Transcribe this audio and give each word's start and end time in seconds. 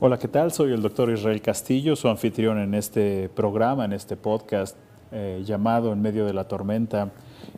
Hola, 0.00 0.16
¿qué 0.16 0.28
tal? 0.28 0.52
Soy 0.52 0.72
el 0.72 0.80
doctor 0.80 1.10
Israel 1.10 1.42
Castillo, 1.42 1.96
su 1.96 2.06
anfitrión 2.06 2.60
en 2.60 2.72
este 2.74 3.28
programa, 3.30 3.84
en 3.84 3.92
este 3.92 4.16
podcast 4.16 4.76
eh, 5.10 5.42
llamado 5.44 5.92
En 5.92 6.00
medio 6.00 6.24
de 6.24 6.32
la 6.32 6.46
tormenta. 6.46 7.10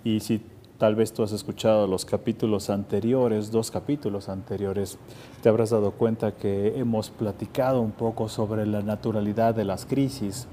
Y 0.04 0.20
si 0.20 0.40
tal 0.78 0.94
vez 0.94 1.12
tú 1.12 1.22
has 1.22 1.32
escuchado 1.32 1.86
los 1.86 2.06
capítulos 2.06 2.70
anteriores, 2.70 3.50
dos 3.50 3.70
capítulos 3.70 4.30
anteriores, 4.30 4.98
te 5.42 5.50
habrás 5.50 5.68
dado 5.68 5.90
cuenta 5.90 6.32
que 6.32 6.78
hemos 6.78 7.10
platicado 7.10 7.82
un 7.82 7.92
poco 7.92 8.30
sobre 8.30 8.64
la 8.64 8.80
naturalidad 8.80 9.54
de 9.54 9.66
las 9.66 9.84
crisis, 9.84 10.48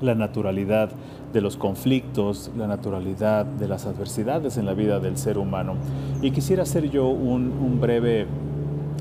la 0.00 0.14
naturalidad 0.14 0.88
de 1.34 1.42
los 1.42 1.58
conflictos, 1.58 2.50
la 2.56 2.66
naturalidad 2.66 3.44
de 3.44 3.68
las 3.68 3.84
adversidades 3.84 4.56
en 4.56 4.64
la 4.64 4.72
vida 4.72 5.00
del 5.00 5.18
ser 5.18 5.36
humano. 5.36 5.74
Y 6.22 6.30
quisiera 6.30 6.62
hacer 6.62 6.88
yo 6.88 7.08
un 7.08 7.78
breve 7.78 8.26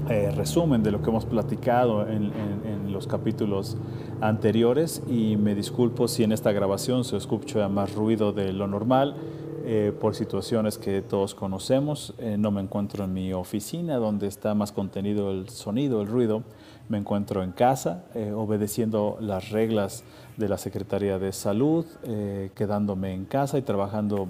eh, 0.09 0.31
resumen 0.31 0.81
de 0.81 0.89
lo 0.89 1.03
que 1.03 1.09
hemos 1.11 1.25
platicado 1.25 2.07
en, 2.07 2.31
los 2.91 3.05
capítulos 3.05 3.77
anteriores 4.19 5.03
y 5.07 5.37
me 5.37 5.53
disculpo 5.53 6.07
si 6.07 6.23
en 6.23 6.31
esta 6.31 6.51
grabación 6.51 7.03
se 7.03 7.15
escucha 7.15 7.69
más 7.69 7.93
ruido 7.93 8.33
de 8.33 8.51
lo 8.51 8.67
normal 8.67 9.15
eh, 9.63 9.93
por 10.01 10.15
situaciones 10.15 10.79
que 10.79 11.03
todos 11.03 11.35
conocemos. 11.35 12.15
Eh, 12.17 12.35
no 12.37 12.49
me 12.49 12.61
encuentro 12.61 13.05
en 13.05 13.13
mi 13.13 13.31
oficina 13.31 13.97
donde 13.97 14.27
está 14.27 14.55
más 14.55 14.71
contenido 14.71 15.31
el 15.31 15.47
sonido, 15.49 16.01
el 16.01 16.07
ruido. 16.07 16.43
Me 16.89 16.97
encuentro 16.97 17.43
en 17.43 17.51
casa 17.51 18.03
obedeciendo 18.35 19.17
las 19.21 19.51
reglas 19.51 20.03
de 20.37 20.49
la 20.49 20.57
Secretaría 20.57 21.19
de 21.19 21.31
Salud, 21.31 21.85
quedándome 22.55 23.13
en 23.13 23.25
casa 23.25 23.59
y 23.59 23.61
trabajando 23.61 24.29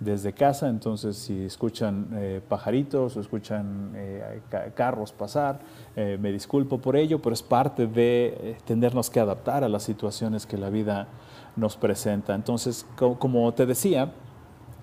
desde 0.00 0.32
casa, 0.32 0.68
entonces 0.68 1.16
si 1.16 1.44
escuchan 1.44 2.08
eh, 2.12 2.40
pajaritos 2.48 3.16
o 3.16 3.20
escuchan 3.20 3.92
eh, 3.96 4.40
carros 4.74 5.12
pasar, 5.12 5.60
eh, 5.96 6.18
me 6.20 6.30
disculpo 6.30 6.78
por 6.78 6.96
ello, 6.96 7.20
pero 7.20 7.34
es 7.34 7.42
parte 7.42 7.86
de 7.86 8.56
tenernos 8.64 9.10
que 9.10 9.20
adaptar 9.20 9.64
a 9.64 9.68
las 9.68 9.82
situaciones 9.82 10.46
que 10.46 10.56
la 10.56 10.70
vida 10.70 11.08
nos 11.56 11.76
presenta. 11.76 12.34
Entonces, 12.34 12.86
como 12.96 13.52
te 13.54 13.66
decía, 13.66 14.12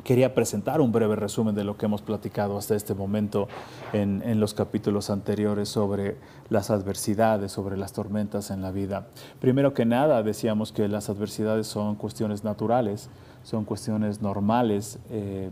quería 0.03 0.36
presentar 0.36 0.81
un 0.81 0.91
breve 0.91 1.16
resumen 1.16 1.55
de 1.55 1.63
lo 1.63 1.77
que 1.77 1.86
hemos 1.86 2.02
platicado 2.02 2.58
hasta 2.58 2.75
este 2.75 2.93
momento 2.93 3.47
en, 3.93 4.21
en, 4.23 4.39
los 4.39 4.53
capítulos 4.53 5.09
anteriores 5.09 5.69
sobre 5.69 6.17
las 6.49 6.69
adversidades, 6.69 7.53
sobre 7.53 7.77
las 7.77 7.93
tormentas 7.93 8.52
en 8.52 8.61
la 8.61 8.71
vida. 8.71 9.08
Primero 9.39 9.73
que 9.73 9.86
nada, 9.86 10.21
decíamos 10.21 10.73
que 10.73 10.88
las 10.89 11.09
adversidades 11.09 11.67
son 11.67 11.95
cuestiones 11.95 12.43
naturales, 12.43 13.09
son 13.46 13.64
cuestiones 13.64 14.22
normales. 14.22 15.00
Eh, 15.12 15.52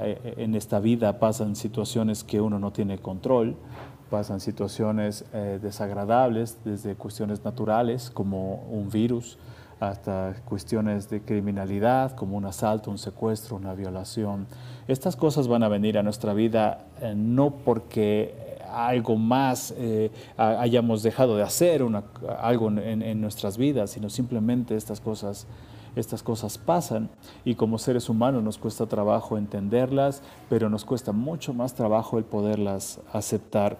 eh, 0.00 0.34
en 0.36 0.56
esta 0.56 0.80
vida 0.80 1.18
pasan 1.20 1.54
situaciones 1.54 2.24
que 2.24 2.40
uno 2.40 2.58
no 2.58 2.72
tiene 2.72 2.98
control, 2.98 3.56
pasan 4.10 4.40
situaciones 4.40 5.24
eh, 5.32 5.60
desagradables, 5.62 6.58
desde 6.64 6.96
cuestiones 6.96 7.44
naturales 7.44 8.10
como 8.10 8.64
un 8.68 8.90
virus, 8.90 9.38
hasta 9.78 10.34
cuestiones 10.44 11.08
de 11.08 11.22
criminalidad 11.22 12.16
como 12.16 12.36
un 12.36 12.46
asalto, 12.46 12.90
un 12.90 12.98
secuestro, 12.98 13.56
una 13.56 13.74
violación. 13.74 14.46
Estas 14.88 15.14
cosas 15.14 15.46
van 15.46 15.62
a 15.62 15.68
venir 15.68 15.98
a 15.98 16.02
nuestra 16.02 16.34
vida 16.34 16.86
no 17.14 17.50
porque 17.64 18.49
algo 18.72 19.16
más 19.16 19.74
hayamos 20.36 21.02
dejado 21.02 21.36
de 21.36 21.42
hacer 21.42 21.82
algo 22.40 22.68
en, 22.68 23.02
en, 23.02 23.20
nuestras 23.20 23.56
vidas, 23.58 23.90
sino 23.90 24.08
simplemente 24.10 24.76
estas 24.76 25.00
cosas 25.00 25.46
estas 25.96 26.22
cosas 26.22 26.56
pasan 26.56 27.10
y 27.44 27.56
como 27.56 27.78
seres 27.78 28.08
humanos 28.08 28.42
nos 28.42 28.58
cuesta 28.58 28.86
trabajo 28.86 29.36
entenderlas, 29.36 30.22
pero 30.48 30.68
nos 30.70 30.84
cuesta 30.84 31.12
mucho 31.12 31.52
más 31.52 31.74
trabajo 31.74 32.18
el 32.18 32.24
poderlas 32.24 33.00
aceptar. 33.12 33.78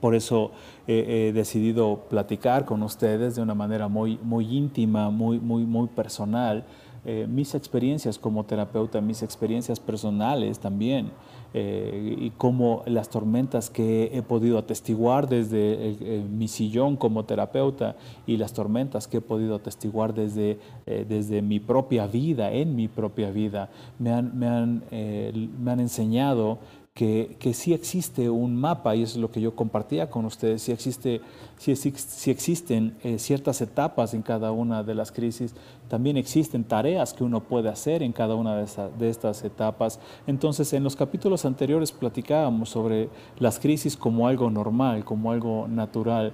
Por 0.00 0.14
eso 0.14 0.50
he 0.86 1.32
decidido 1.32 2.06
platicar 2.10 2.64
con 2.64 2.82
ustedes 2.82 3.36
de 3.36 3.42
una 3.42 3.54
manera 3.54 3.88
muy, 3.88 4.18
muy 4.22 4.56
íntima, 4.56 5.10
muy, 5.10 5.38
muy, 5.38 5.64
muy 5.64 5.88
personal, 5.88 6.64
eh, 7.08 7.26
mis 7.28 7.54
experiencias 7.54 8.18
como 8.18 8.44
terapeuta, 8.44 9.00
mis 9.00 9.22
experiencias 9.22 9.78
personales 9.78 10.58
también, 10.58 11.12
eh, 11.54 12.16
y 12.18 12.30
como 12.30 12.82
las 12.86 13.08
tormentas 13.08 13.70
que 13.70 14.10
he 14.12 14.22
podido 14.22 14.58
atestiguar 14.58 15.28
desde 15.28 15.96
mi 16.30 16.48
sillón 16.48 16.96
como 16.96 17.24
terapeuta 17.24 17.96
y 18.26 18.36
las 18.36 18.52
tormentas 18.52 19.08
que 19.08 19.18
he 19.18 19.20
podido 19.20 19.54
atestiguar 19.56 20.14
desde, 20.14 20.58
eh, 20.86 21.04
desde 21.08 21.42
mi 21.42 21.60
propia 21.60 22.06
vida, 22.06 22.52
en 22.52 22.76
mi 22.76 22.88
propia 22.88 23.30
vida, 23.30 23.70
me 23.98 24.12
han, 24.12 24.38
me 24.38 24.46
han, 24.46 24.82
me 24.90 25.70
han 25.70 25.80
enseñado 25.80 26.58
que, 26.96 27.36
que, 27.38 27.52
sí 27.52 27.74
existe 27.74 28.30
un 28.30 28.56
mapa, 28.56 28.96
y 28.96 29.02
eso 29.02 29.18
es 29.18 29.20
lo 29.20 29.30
que 29.30 29.42
yo 29.42 29.54
compartía 29.54 30.08
con 30.08 30.24
ustedes, 30.24 30.62
sí, 30.62 30.72
existe, 30.72 31.20
sí, 31.58 31.76
sí 31.76 32.30
existen 32.30 32.96
eh, 33.04 33.18
ciertas 33.18 33.60
etapas 33.60 34.14
en 34.14 34.22
cada 34.22 34.50
una 34.50 34.82
de 34.82 34.94
las 34.94 35.12
crisis, 35.12 35.54
también 35.88 36.16
existen 36.16 36.64
tareas 36.64 37.12
que 37.12 37.22
uno 37.22 37.40
puede 37.40 37.68
hacer 37.68 38.02
en 38.02 38.12
cada 38.12 38.34
una 38.34 38.56
de, 38.56 38.66
de 38.98 39.10
estas 39.10 39.44
etapas. 39.44 40.00
Entonces, 40.26 40.72
en 40.72 40.84
los 40.84 40.96
capítulos 40.96 41.44
anteriores 41.44 41.92
platicábamos 41.92 42.70
sobre 42.70 43.10
las 43.38 43.58
crisis 43.58 43.94
como 43.94 44.26
algo 44.26 44.50
normal, 44.50 45.04
como 45.04 45.32
algo 45.32 45.68
natural 45.68 46.32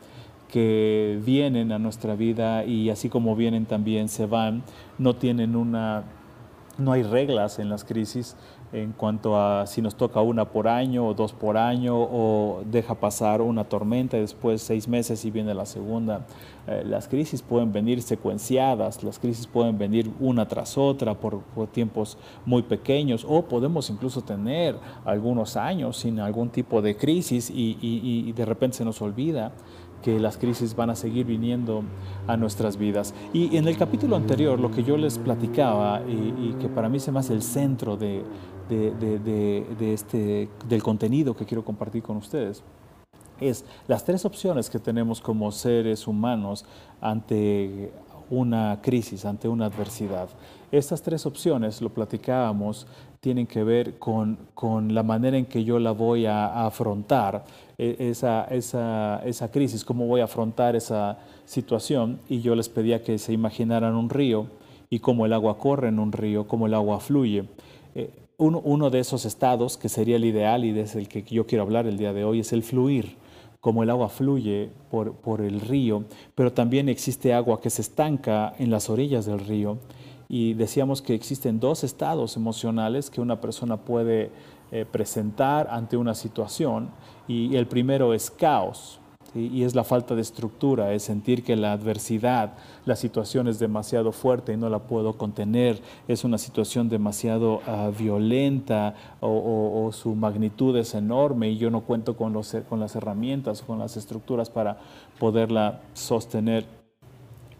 que 0.48 1.18
vienen 1.24 1.72
a 1.72 1.80
nuestra 1.80 2.14
vida 2.14 2.64
y 2.64 2.88
así 2.88 3.08
como 3.08 3.34
vienen 3.34 3.66
también 3.66 4.08
se 4.08 4.26
van, 4.26 4.62
no 4.96 5.16
tienen 5.16 5.56
una, 5.56 6.04
no 6.78 6.92
hay 6.92 7.02
reglas 7.02 7.58
en 7.58 7.68
las 7.68 7.84
crisis, 7.84 8.36
en 8.72 8.92
cuanto 8.92 9.38
a 9.38 9.66
si 9.66 9.82
nos 9.82 9.94
toca 9.96 10.22
una 10.22 10.46
por 10.46 10.66
año 10.66 11.06
o 11.06 11.12
dos 11.12 11.32
por 11.32 11.58
año 11.58 11.94
o 11.94 12.62
deja 12.64 12.94
pasar 12.94 13.42
una 13.42 13.64
tormenta 13.64 14.16
y 14.16 14.20
después 14.20 14.62
seis 14.62 14.88
meses 14.88 15.24
y 15.24 15.30
viene 15.30 15.52
la 15.52 15.66
segunda. 15.66 16.24
Eh, 16.66 16.82
las 16.86 17.06
crisis 17.06 17.42
pueden 17.42 17.72
venir 17.72 18.00
secuenciadas, 18.00 19.04
las 19.04 19.18
crisis 19.18 19.46
pueden 19.46 19.76
venir 19.76 20.10
una 20.20 20.48
tras 20.48 20.78
otra 20.78 21.14
por, 21.14 21.42
tiempos 21.72 22.16
muy 22.46 22.62
pequeños 22.62 23.26
o 23.28 23.42
podemos 23.42 23.90
incluso 23.90 24.22
tener 24.22 24.76
algunos 25.04 25.56
años 25.56 25.98
sin 25.98 26.18
algún 26.20 26.48
tipo 26.48 26.80
de 26.80 26.96
crisis 26.96 27.50
y, 27.50 27.76
y 27.82 28.32
de 28.32 28.44
repente 28.46 28.78
se 28.78 28.84
nos 28.84 29.02
olvida 29.02 29.52
que 30.02 30.18
las 30.18 30.36
crisis 30.36 30.74
van 30.74 30.90
a 30.90 30.96
seguir 30.96 31.26
viniendo 31.26 31.82
a 32.26 32.36
nuestras 32.36 32.76
vidas. 32.76 33.14
Y 33.32 33.56
en 33.56 33.68
el 33.68 33.76
capítulo 33.76 34.16
anterior, 34.16 34.58
lo 34.58 34.70
que 34.70 34.82
yo 34.82 34.96
les 34.96 35.18
platicaba 35.18 36.02
y, 36.06 36.54
que 36.60 36.68
para 36.68 36.88
mí 36.88 37.00
se 37.00 37.12
me 37.12 37.20
hace 37.20 37.32
el 37.32 37.42
centro 37.42 37.96
de, 37.96 38.22
de, 38.68 39.92
este, 39.92 40.48
del 40.68 40.82
contenido 40.82 41.34
que 41.34 41.44
quiero 41.44 41.64
compartir 41.64 42.02
con 42.02 42.16
ustedes, 42.16 42.62
es 43.40 43.64
las 43.88 44.04
tres 44.04 44.24
opciones 44.24 44.70
que 44.70 44.78
tenemos 44.78 45.20
como 45.20 45.50
seres 45.50 46.06
humanos 46.06 46.64
ante 47.00 47.92
una 48.30 48.80
crisis, 48.80 49.24
ante 49.24 49.48
una 49.48 49.66
adversidad. 49.66 50.28
Estas 50.70 51.02
tres 51.02 51.26
opciones, 51.26 51.82
lo 51.82 51.90
platicábamos, 51.90 52.86
tienen 53.20 53.46
que 53.46 53.62
ver 53.62 53.98
con, 53.98 54.38
con 54.54 54.94
la 54.94 55.02
manera 55.02 55.36
en 55.36 55.46
que 55.46 55.64
yo 55.64 55.78
la 55.78 55.92
voy 55.92 56.26
a, 56.26 56.64
afrontar, 56.66 57.44
esa, 57.98 58.44
esa, 58.44 59.22
esa, 59.24 59.50
crisis, 59.50 59.84
cómo 59.84 60.06
voy 60.06 60.20
a 60.20 60.24
afrontar 60.24 60.76
esa 60.76 61.18
situación. 61.44 62.20
Y 62.28 62.40
yo 62.40 62.54
les 62.54 62.68
pedía 62.68 63.02
que 63.02 63.18
se 63.18 63.32
imaginaran 63.32 63.94
un 63.94 64.10
río 64.10 64.46
y 64.90 65.00
cómo 65.00 65.26
el 65.26 65.32
agua 65.32 65.58
corre 65.58 65.88
en 65.88 65.98
un 65.98 66.12
río, 66.12 66.46
cómo 66.46 66.66
el 66.66 66.74
agua 66.74 67.00
fluye. 67.00 67.44
Eh, 67.94 68.10
uno, 68.38 68.60
uno, 68.64 68.90
de 68.90 69.00
esos 69.00 69.24
estados, 69.24 69.76
que 69.76 69.88
sería 69.88 70.16
el 70.16 70.24
ideal 70.24 70.64
y 70.64 70.72
desde 70.72 70.98
el 70.98 71.08
que 71.08 71.22
yo 71.22 71.46
quiero 71.46 71.62
hablar 71.62 71.86
el 71.86 71.98
día 71.98 72.12
de 72.12 72.24
hoy, 72.24 72.40
es 72.40 72.52
el 72.52 72.62
fluir 72.62 73.16
como 73.62 73.84
el 73.84 73.90
agua 73.90 74.08
fluye 74.08 74.70
por, 74.90 75.14
por 75.14 75.40
el 75.40 75.60
río, 75.60 76.02
pero 76.34 76.52
también 76.52 76.88
existe 76.88 77.32
agua 77.32 77.60
que 77.60 77.70
se 77.70 77.80
estanca 77.80 78.54
en 78.58 78.72
las 78.72 78.90
orillas 78.90 79.24
del 79.24 79.38
río. 79.38 79.78
Y 80.28 80.54
decíamos 80.54 81.00
que 81.00 81.14
existen 81.14 81.60
dos 81.60 81.84
estados 81.84 82.36
emocionales 82.36 83.08
que 83.08 83.20
una 83.20 83.40
persona 83.40 83.76
puede 83.76 84.32
eh, 84.72 84.84
presentar 84.90 85.68
ante 85.70 85.96
una 85.96 86.14
situación. 86.14 86.88
Y 87.28 87.54
el 87.56 87.66
primero 87.66 88.14
es 88.14 88.30
caos, 88.30 88.98
y 89.34 89.62
es 89.62 89.74
la 89.74 89.84
falta 89.84 90.14
de 90.14 90.20
estructura, 90.20 90.92
es 90.92 91.04
sentir 91.04 91.42
que 91.42 91.56
la 91.56 91.72
adversidad, 91.72 92.52
la 92.84 92.96
situación 92.96 93.48
es 93.48 93.58
demasiado 93.58 94.12
fuerte 94.12 94.52
y 94.52 94.56
no 94.56 94.68
la 94.68 94.80
puedo 94.80 95.14
contener, 95.14 95.80
es 96.06 96.24
una 96.24 96.36
situación 96.36 96.88
demasiado 96.88 97.62
ah, 97.66 97.90
violenta 97.96 98.94
o, 99.20 99.90
su 99.92 100.14
magnitud 100.14 100.76
es 100.76 100.94
enorme 100.94 101.50
y 101.50 101.58
yo 101.58 101.70
no 101.70 101.82
cuento 101.82 102.16
con, 102.16 102.32
los, 102.32 102.56
con 102.68 102.80
las 102.80 102.94
herramientas, 102.96 103.62
con 103.62 103.78
las 103.78 103.96
estructuras 103.96 104.50
para 104.50 104.78
poderla 105.18 105.80
sostener 105.94 106.66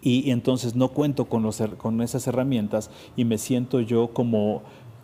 y, 0.03 0.31
entonces 0.33 0.75
no 0.75 0.89
cuento 0.89 1.27
con, 1.27 1.43
los, 1.43 1.63
con 1.79 2.03
esas 2.03 2.27
herramientas 2.27 2.91
y 3.17 3.25
me 3.25 3.39
siento 3.39 3.81
yo 3.81 4.09
como 4.09 4.63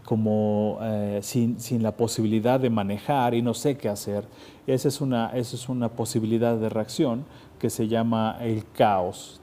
como 0.08 0.78
eh, 0.80 1.20
sin, 1.22 1.60
sin, 1.60 1.82
la 1.82 1.94
posibilidad 1.94 2.58
de 2.58 2.70
manejar 2.70 3.34
y 3.34 3.42
no 3.42 3.52
sé 3.52 3.76
qué 3.76 3.90
hacer. 3.90 4.24
Esa 4.66 4.88
es, 4.88 5.02
una, 5.02 5.26
esa 5.34 5.54
es 5.54 5.68
una 5.68 5.90
posibilidad 5.90 6.56
de 6.56 6.70
reacción 6.70 7.26
que 7.58 7.68
se 7.68 7.88
llama 7.88 8.38
el 8.40 8.64
caos. 8.72 9.38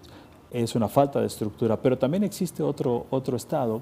Es 0.49 0.73
una 0.73 0.87
falta 0.87 1.21
de 1.21 1.27
estructura, 1.27 1.79
pero 1.79 1.99
también 1.99 2.23
existe 2.23 2.63
otro, 2.63 3.05
otro 3.11 3.37
estado 3.37 3.81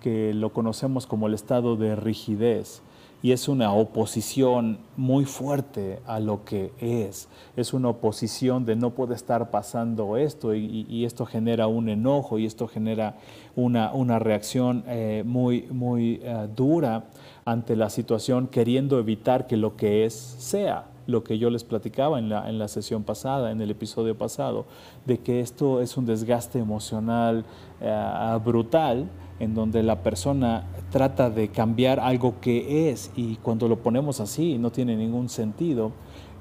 que 0.00 0.34
lo 0.34 0.52
conocemos 0.52 1.06
como 1.06 1.28
el 1.28 1.34
estado 1.34 1.76
de 1.76 1.94
rigidez. 1.94 2.82
Y 3.24 3.32
es 3.32 3.48
una 3.48 3.72
oposición 3.72 4.76
muy 4.98 5.24
fuerte 5.24 5.98
a 6.06 6.20
lo 6.20 6.44
que 6.44 6.72
es. 6.78 7.26
Es 7.56 7.72
una 7.72 7.88
oposición 7.88 8.66
de 8.66 8.76
no 8.76 8.90
puede 8.90 9.14
estar 9.14 9.50
pasando 9.50 10.18
esto 10.18 10.54
y, 10.54 11.06
esto 11.06 11.24
genera 11.24 11.66
un 11.66 11.88
enojo 11.88 12.38
y 12.38 12.44
esto 12.44 12.68
genera 12.68 13.16
una, 13.56 13.94
una 13.94 14.18
reacción 14.18 14.84
eh, 14.86 15.22
muy, 15.24 15.62
muy 15.70 16.20
eh, 16.22 16.48
dura 16.54 17.04
ante 17.46 17.76
la 17.76 17.88
situación 17.88 18.46
queriendo 18.46 18.98
evitar 18.98 19.46
que 19.46 19.56
lo 19.56 19.74
que 19.74 20.04
es 20.04 20.12
sea 20.12 20.84
lo 21.06 21.24
que 21.24 21.38
yo 21.38 21.48
les 21.48 21.64
platicaba 21.64 22.18
en 22.18 22.28
la, 22.28 22.48
en 22.48 22.58
la 22.58 22.68
sesión 22.68 23.04
pasada, 23.04 23.50
en 23.50 23.60
el 23.60 23.70
episodio 23.70 24.16
pasado, 24.16 24.64
de 25.04 25.18
que 25.18 25.40
esto 25.40 25.80
es 25.80 25.96
un 25.96 26.04
desgaste 26.06 26.58
emocional 26.58 27.44
eh, 27.80 28.38
brutal 28.44 29.08
en 29.40 29.54
donde 29.54 29.82
la 29.82 30.02
persona 30.02 30.64
trata 30.90 31.30
de 31.30 31.48
cambiar 31.48 32.00
algo 32.00 32.40
que 32.40 32.90
es 32.90 33.10
y 33.16 33.36
cuando 33.36 33.68
lo 33.68 33.78
ponemos 33.82 34.20
así 34.20 34.58
no 34.58 34.70
tiene 34.70 34.96
ningún 34.96 35.28
sentido 35.28 35.92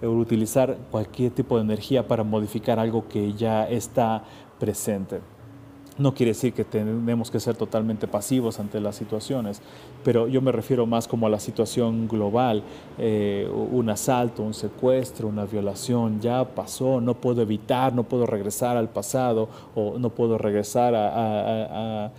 eh, 0.02 0.08
utilizar 0.08 0.78
cualquier 0.92 1.32
tipo 1.32 1.56
de 1.58 1.64
energía 1.64 2.08
para 2.08 2.24
modificar 2.24 2.80
algo 2.80 3.08
que 3.08 3.34
ya 3.34 3.68
está 3.68 4.24
presente. 4.60 5.22
No 6.00 6.16
quiere 6.16 6.32
decir 6.32 6.54
que 6.54 6.64
tenemos 6.64 7.30
que 7.30 7.40
ser 7.40 7.56
totalmente 7.56 8.08
pasivos 8.08 8.60
ante 8.60 8.82
las 8.82 8.96
situaciones, 8.96 9.62
pero 10.04 10.28
yo 10.28 10.42
me 10.42 10.52
refiero 10.52 10.88
más 10.88 11.08
como 11.08 11.28
a 11.28 11.30
la 11.30 11.40
situación 11.40 12.08
global, 12.08 12.64
eh, 12.98 13.48
un 13.72 13.88
asalto, 13.92 14.42
un 14.42 14.56
secuestro, 14.56 15.28
una 15.28 15.46
violación, 15.46 16.20
ya 16.20 16.46
pasó, 16.46 17.00
no 17.00 17.14
puedo 17.14 17.44
evitar, 17.44 17.94
no 17.94 18.04
puedo 18.06 18.26
regresar 18.26 18.76
al 18.76 18.90
pasado 18.90 19.50
o 19.76 20.00
no 20.00 20.10
puedo 20.10 20.40
regresar 20.40 20.96
a, 20.96 22.12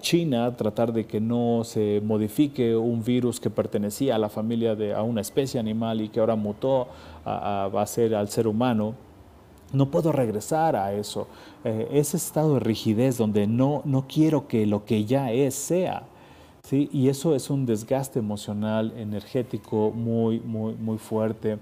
China, 0.00 0.54
tratar 0.56 0.92
de 0.92 1.04
que 1.04 1.20
no 1.20 1.62
se 1.64 2.00
modifique 2.04 2.76
un 2.76 3.02
virus 3.02 3.40
que 3.40 3.50
pertenecía 3.50 4.14
a 4.14 4.18
la 4.18 4.28
familia 4.28 4.76
de 4.76 4.94
a 4.94 5.02
una 5.02 5.20
especie 5.20 5.58
animal 5.58 6.00
y 6.00 6.08
que 6.08 6.20
ahora 6.20 6.36
mutó 6.36 6.88
a, 7.24 7.70
a 7.74 7.86
ser 7.86 8.14
al 8.14 8.28
ser 8.28 8.46
humano 8.46 9.07
no 9.72 9.90
puedo 9.90 10.12
regresar 10.12 10.76
a 10.76 10.92
eso. 10.92 11.26
Eh, 11.64 11.88
ese 11.92 12.16
estado 12.16 12.54
de 12.54 12.60
rigidez 12.60 13.18
donde 13.18 13.46
no, 13.46 13.82
no 13.84 14.06
quiero 14.06 14.48
que 14.48 14.66
lo 14.66 14.84
que 14.84 15.04
ya 15.04 15.32
es 15.32 15.54
sea. 15.54 16.04
¿sí? 16.62 16.88
Y 16.92 17.08
eso 17.08 17.34
es 17.34 17.50
un 17.50 17.66
desgaste 17.66 18.18
emocional, 18.18 18.92
energético 18.96 19.90
muy, 19.90 20.40
muy, 20.40 20.74
muy 20.74 20.98
fuerte. 20.98 21.58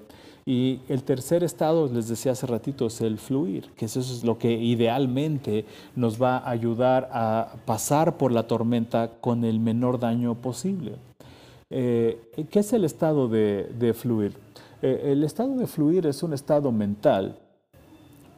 Y 0.49 0.79
el 0.89 1.03
tercer 1.03 1.43
estado, 1.43 1.89
les 1.93 2.07
decía 2.07 2.31
hace 2.31 2.47
ratito, 2.47 2.87
es 2.87 3.01
el 3.01 3.19
fluir, 3.19 3.69
que 3.77 3.87
eso 3.87 3.99
es 3.99 4.23
lo 4.23 4.39
que 4.39 4.53
idealmente 4.53 5.65
nos 5.97 6.23
va 6.23 6.37
a 6.39 6.51
ayudar 6.51 7.09
a 7.13 7.57
pasar 7.65 8.17
por 8.17 8.31
la 8.31 8.47
tormenta 8.47 9.11
con 9.21 9.45
el 9.45 9.59
menor 9.59 9.99
daño 9.99 10.37
posible. 10.37 10.93
Eh, 11.69 12.47
¿Qué 12.49 12.61
es 12.61 12.73
el 12.73 12.85
estado 12.85 13.27
de, 13.27 13.93
fluir? 13.99 14.35
Eh, 14.83 15.11
el 15.13 15.25
estado 15.25 15.57
de 15.57 15.67
fluir 15.67 16.07
es 16.07 16.23
un 16.23 16.33
estado 16.33 16.71
mental 16.71 17.37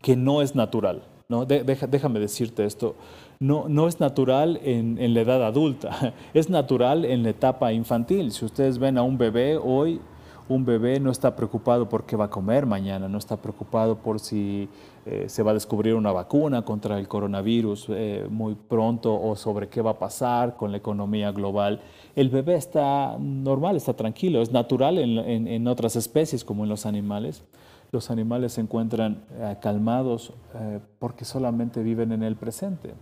que 0.02 0.16
no 0.16 0.42
es 0.42 0.54
natural. 0.54 1.02
¿no? 1.28 1.44
déjame 1.44 2.20
decirte 2.20 2.64
esto. 2.64 2.94
No, 3.40 3.68
no 3.68 3.86
es 3.86 4.00
natural 4.00 4.58
en, 4.64 5.14
la 5.14 5.20
edad 5.20 5.44
adulta, 5.44 6.14
es 6.34 6.50
natural 6.50 7.04
en 7.04 7.22
la 7.22 7.30
etapa 7.30 7.72
infantil. 7.72 8.32
Si 8.32 8.44
ustedes 8.44 8.78
ven 8.78 8.98
a 8.98 9.02
un 9.02 9.16
bebé 9.16 9.56
hoy, 9.56 10.00
un 10.48 10.64
bebé 10.64 10.98
no 10.98 11.10
está 11.10 11.36
preocupado 11.36 11.88
por 11.88 12.04
qué 12.04 12.16
va 12.16 12.24
a 12.24 12.30
comer 12.30 12.64
mañana, 12.64 13.06
no 13.06 13.18
está 13.18 13.36
preocupado 13.36 13.98
por 13.98 14.18
si 14.18 14.68
eh, 15.04 15.26
se 15.28 15.42
va 15.42 15.50
a 15.50 15.54
descubrir 15.54 15.94
una 15.94 16.10
vacuna 16.10 16.64
contra 16.64 16.98
el 16.98 17.06
coronavirus 17.06 17.86
eh, 17.90 18.26
muy 18.30 18.54
pronto 18.54 19.20
o 19.20 19.36
sobre 19.36 19.68
qué 19.68 19.82
va 19.82 19.92
a 19.92 19.98
pasar 19.98 20.56
con 20.56 20.72
la 20.72 20.78
economía 20.78 21.30
global. 21.30 21.80
El 22.16 22.30
bebé 22.30 22.56
está 22.56 23.18
normal, 23.20 23.76
está 23.76 23.92
tranquilo, 23.92 24.40
es 24.40 24.50
natural 24.50 24.98
en, 24.98 25.46
en 25.46 25.68
otras 25.68 25.94
especies 25.94 26.44
como 26.44 26.64
en 26.64 26.70
los 26.70 26.86
animales 26.86 27.44
los 27.90 28.10
animales 28.10 28.52
se 28.52 28.60
encuentran 28.60 29.24
eh, 29.32 29.56
calmados 29.60 30.32
eh, 30.54 30.80
porque 30.98 31.24
solamente 31.24 31.82
viven 31.82 32.12
en 32.12 32.22
el 32.22 32.36
presente. 32.36 32.94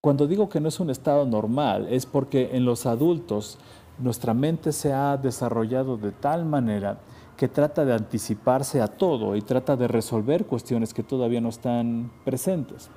Cuando 0.00 0.26
digo 0.26 0.48
que 0.48 0.60
no 0.60 0.68
es 0.68 0.78
un 0.78 0.90
estado 0.90 1.26
normal, 1.26 1.88
es 1.90 2.06
porque 2.06 2.50
en 2.52 2.64
los 2.64 2.86
adultos 2.86 3.58
nuestra 3.98 4.32
mente 4.32 4.72
se 4.72 4.92
ha 4.92 5.16
desarrollado 5.16 5.96
de 5.96 6.12
tal 6.12 6.44
manera 6.44 7.00
que 7.36 7.48
trata 7.48 7.84
de 7.84 7.94
anticiparse 7.94 8.80
a 8.80 8.88
todo 8.88 9.36
y 9.36 9.42
trata 9.42 9.76
de 9.76 9.88
resolver 9.88 10.46
cuestiones 10.46 10.92
que 10.92 11.02
todavía 11.02 11.40
no 11.40 11.48
están 11.48 12.10
presentes. 12.24 12.90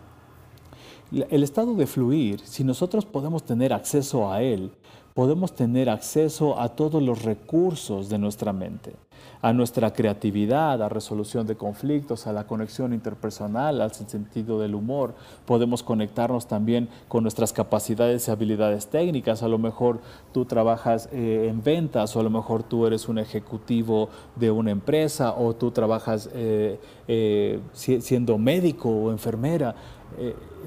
El 1.12 1.44
estado 1.44 1.76
de 1.76 1.88
fluir, 1.88 2.40
si 2.40 2.64
nosotros 2.64 3.06
podemos 3.06 3.44
tener 3.44 3.74
acceso 3.74 4.32
a 4.32 4.42
él, 4.42 4.72
podemos 5.14 5.54
tener 5.54 5.90
acceso 5.90 6.60
a 6.60 6.70
todos 6.70 7.02
los 7.02 7.24
recursos 7.24 8.10
de 8.10 8.18
nuestra 8.18 8.54
mente 8.54 8.94
a 9.42 9.54
nuestra 9.54 9.92
creatividad, 9.92 10.82
a 10.82 10.90
resolución 10.90 11.48
de 11.48 11.56
conflictos, 11.56 12.28
a 12.28 12.34
la 12.34 12.46
conexión 12.46 12.94
interpersonal, 12.94 13.82
al 13.82 13.92
sentido 13.92 14.60
del 14.60 14.76
humor. 14.76 15.16
Podemos 15.46 15.82
conectarnos 15.82 16.48
también 16.48 16.90
con 17.08 17.24
nuestras 17.24 17.52
capacidades 17.52 18.28
y 18.28 18.32
habilidades 18.32 18.88
técnicas. 18.88 19.42
A 19.42 19.48
lo 19.48 19.58
mejor 19.58 20.00
tú 20.32 20.46
trabajas 20.46 21.10
eh, 21.12 21.48
en 21.50 21.64
ventas 21.64 22.16
o 22.16 22.20
a 22.20 22.24
lo 22.24 22.30
mejor 22.30 22.64
tú 22.64 22.86
eres 22.86 23.10
un 23.10 23.18
ejecutivo 23.18 24.10
de 24.36 24.52
una 24.52 24.72
empresa 24.72 25.34
o 25.36 25.56
tú 25.56 25.72
trabajas 25.72 26.30
eh, 26.34 26.80
eh, 27.08 27.60
siendo 27.74 28.38
médico 28.38 28.90
o 28.90 29.12
enfermera 29.12 29.76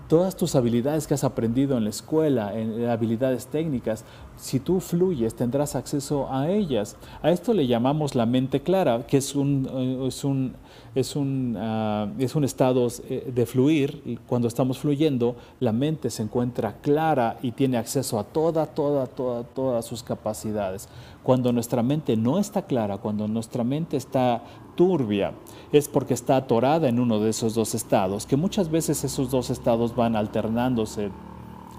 todas 0.08 0.36
tus 0.36 0.54
habilidades 0.56 1.06
que 1.06 1.12
has 1.12 1.22
aprendido 1.22 1.76
en 1.76 1.84
la 1.84 1.90
escuela, 1.90 2.54
habilidades 2.90 3.46
técnicas, 3.46 4.04
si 4.36 4.60
tú 4.60 4.80
fluyes 4.80 5.34
tendrás 5.34 5.74
acceso 5.74 6.28
a 6.30 6.50
ellas. 6.50 6.96
A 7.22 7.30
esto 7.30 7.54
le 7.54 7.66
llamamos 7.66 8.14
la 8.14 8.26
mente 8.26 8.60
clara, 8.60 9.06
que 9.06 9.18
es 9.18 9.34
un, 9.34 9.68
eh, 9.72 10.06
es 10.08 10.24
un, 10.24 10.54
es 10.94 11.16
un, 11.16 11.56
ah, 11.58 12.08
es 12.18 12.34
un 12.34 12.44
estado 12.44 12.88
eh, 13.08 13.32
de 13.34 13.46
fluir. 13.46 14.18
Cuando 14.26 14.48
estamos 14.48 14.78
fluyendo, 14.78 15.36
la 15.60 15.72
mente 15.72 16.10
se 16.10 16.22
encuentra 16.22 16.76
clara 16.80 17.38
y 17.42 17.52
tiene 17.52 17.76
acceso 17.76 18.18
a 18.18 18.24
toda, 18.24 18.66
toda, 18.66 19.06
toda, 19.06 19.44
todas 19.44 19.84
sus 19.84 20.02
capacidades. 20.02 20.88
Cuando 21.22 21.52
nuestra 21.52 21.82
mente 21.82 22.16
no 22.16 22.38
está 22.38 22.62
clara, 22.62 22.98
cuando 22.98 23.26
nuestra 23.26 23.64
mente 23.64 23.96
está 23.96 24.42
turbia, 24.74 25.32
es 25.72 25.88
porque 25.88 26.14
está 26.14 26.36
atorada 26.36 26.88
en 26.88 26.98
uno 26.98 27.20
de 27.20 27.30
esos 27.30 27.54
dos 27.54 27.74
estados, 27.74 28.26
que 28.26 28.36
muchas 28.36 28.70
veces 28.70 29.04
esos 29.04 29.30
dos 29.30 29.50
estados 29.50 29.94
van 29.94 30.16
alternándose 30.16 31.10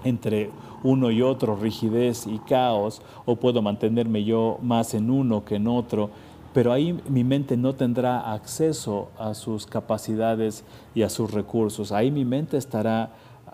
entre 0.06 0.50
uno 0.82 1.10
y 1.10 1.22
otro, 1.22 1.56
rigidez 1.56 2.26
y 2.26 2.38
caos, 2.40 3.02
o 3.24 3.36
puedo 3.36 3.62
mantenerme 3.62 4.24
yo 4.24 4.58
más 4.62 4.94
en 4.94 5.10
uno 5.10 5.44
que 5.44 5.56
en 5.56 5.66
otro, 5.66 6.10
pero 6.52 6.72
ahí 6.72 6.98
mi 7.08 7.22
mente 7.22 7.56
no 7.56 7.74
tendrá 7.74 8.32
acceso 8.32 9.08
a 9.18 9.34
sus 9.34 9.66
capacidades 9.66 10.64
y 10.94 11.02
a 11.02 11.10
sus 11.10 11.30
recursos. 11.30 11.92
Ahí 11.92 12.10
mi 12.10 12.24
mente 12.24 12.56
estará 12.56 13.10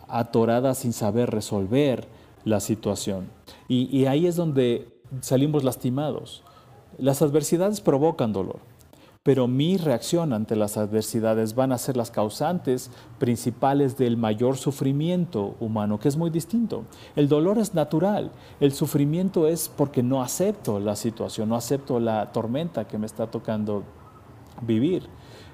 atorada 0.09 0.75
sin 0.75 0.93
saber 0.93 1.31
resolver 1.31 2.07
la 2.45 2.61
situación. 2.61 3.29
Y, 3.69 4.05
ahí 4.05 4.27
es 4.27 4.37
donde 4.37 4.89
salimos 5.21 5.65
lastimados. 5.65 6.43
Las 6.99 7.23
adversidades 7.23 7.81
provocan 7.81 8.33
dolor 8.33 8.72
pero 9.23 9.47
mi 9.47 9.77
reacción 9.77 10.33
ante 10.33 10.57
las 10.57 10.77
adversidades 10.77 11.55
van 11.55 11.71
a 11.71 11.79
ser 11.79 11.97
las 11.97 12.11
causantes 12.11 12.91
principales 13.19 13.97
del 13.97 14.17
mayor 14.17 14.57
sufrimiento 14.57 15.55
humano, 15.61 16.01
que 16.01 16.09
es 16.09 16.17
muy 16.17 16.31
distinto. 16.31 16.85
El 17.15 17.29
dolor 17.29 17.59
es 17.59 17.73
natural, 17.73 18.33
el 18.59 18.73
sufrimiento 18.73 19.47
es 19.47 19.69
porque 19.69 20.03
no 20.03 20.23
acepto 20.23 20.81
la 20.81 20.97
situación, 20.97 21.49
no 21.49 21.55
acepto 21.55 22.01
la 22.01 22.33
tormenta 22.33 22.89
que 22.89 22.99
me 22.99 23.07
está 23.07 23.29
tocando 23.29 23.85
vivir. 24.61 25.05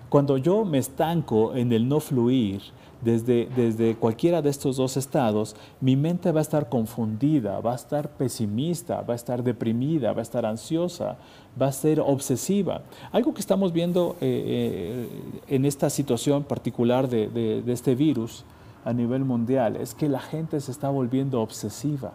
Cuando 0.08 0.38
yo 0.38 0.64
me 0.64 0.78
estanco 0.78 1.54
en 1.54 1.70
el 1.70 1.86
no 1.86 2.00
fluir, 2.00 2.62
desde, 3.00 3.48
desde 3.56 3.94
cualquiera 3.94 4.42
de 4.42 4.50
estos 4.50 4.76
dos 4.76 4.96
estados, 4.96 5.56
mi 5.80 5.96
mente 5.96 6.32
va 6.32 6.40
a 6.40 6.42
estar 6.42 6.68
confundida, 6.68 7.60
va 7.60 7.72
a 7.72 7.76
estar 7.76 8.08
pesimista, 8.10 9.02
va 9.02 9.12
a 9.12 9.16
estar 9.16 9.42
deprimida, 9.42 10.12
va 10.12 10.20
a 10.20 10.22
estar 10.22 10.44
ansiosa, 10.44 11.16
va 11.60 11.66
a 11.66 11.72
ser 11.72 12.00
obsesiva. 12.00 12.82
Algo 13.12 13.34
que 13.34 13.40
estamos 13.40 13.72
viendo 13.72 14.16
eh, 14.20 15.08
eh, 15.48 15.54
en 15.54 15.64
esta 15.64 15.90
situación 15.90 16.44
particular 16.44 17.08
de, 17.08 17.28
de 17.28 17.72
este 17.72 17.94
virus 17.94 18.44
a 18.84 18.92
nivel 18.92 19.24
mundial 19.24 19.76
es 19.76 19.94
que 19.94 20.08
la 20.08 20.20
gente 20.20 20.60
se 20.60 20.70
está 20.70 20.88
volviendo 20.88 21.40
obsesiva 21.40 22.12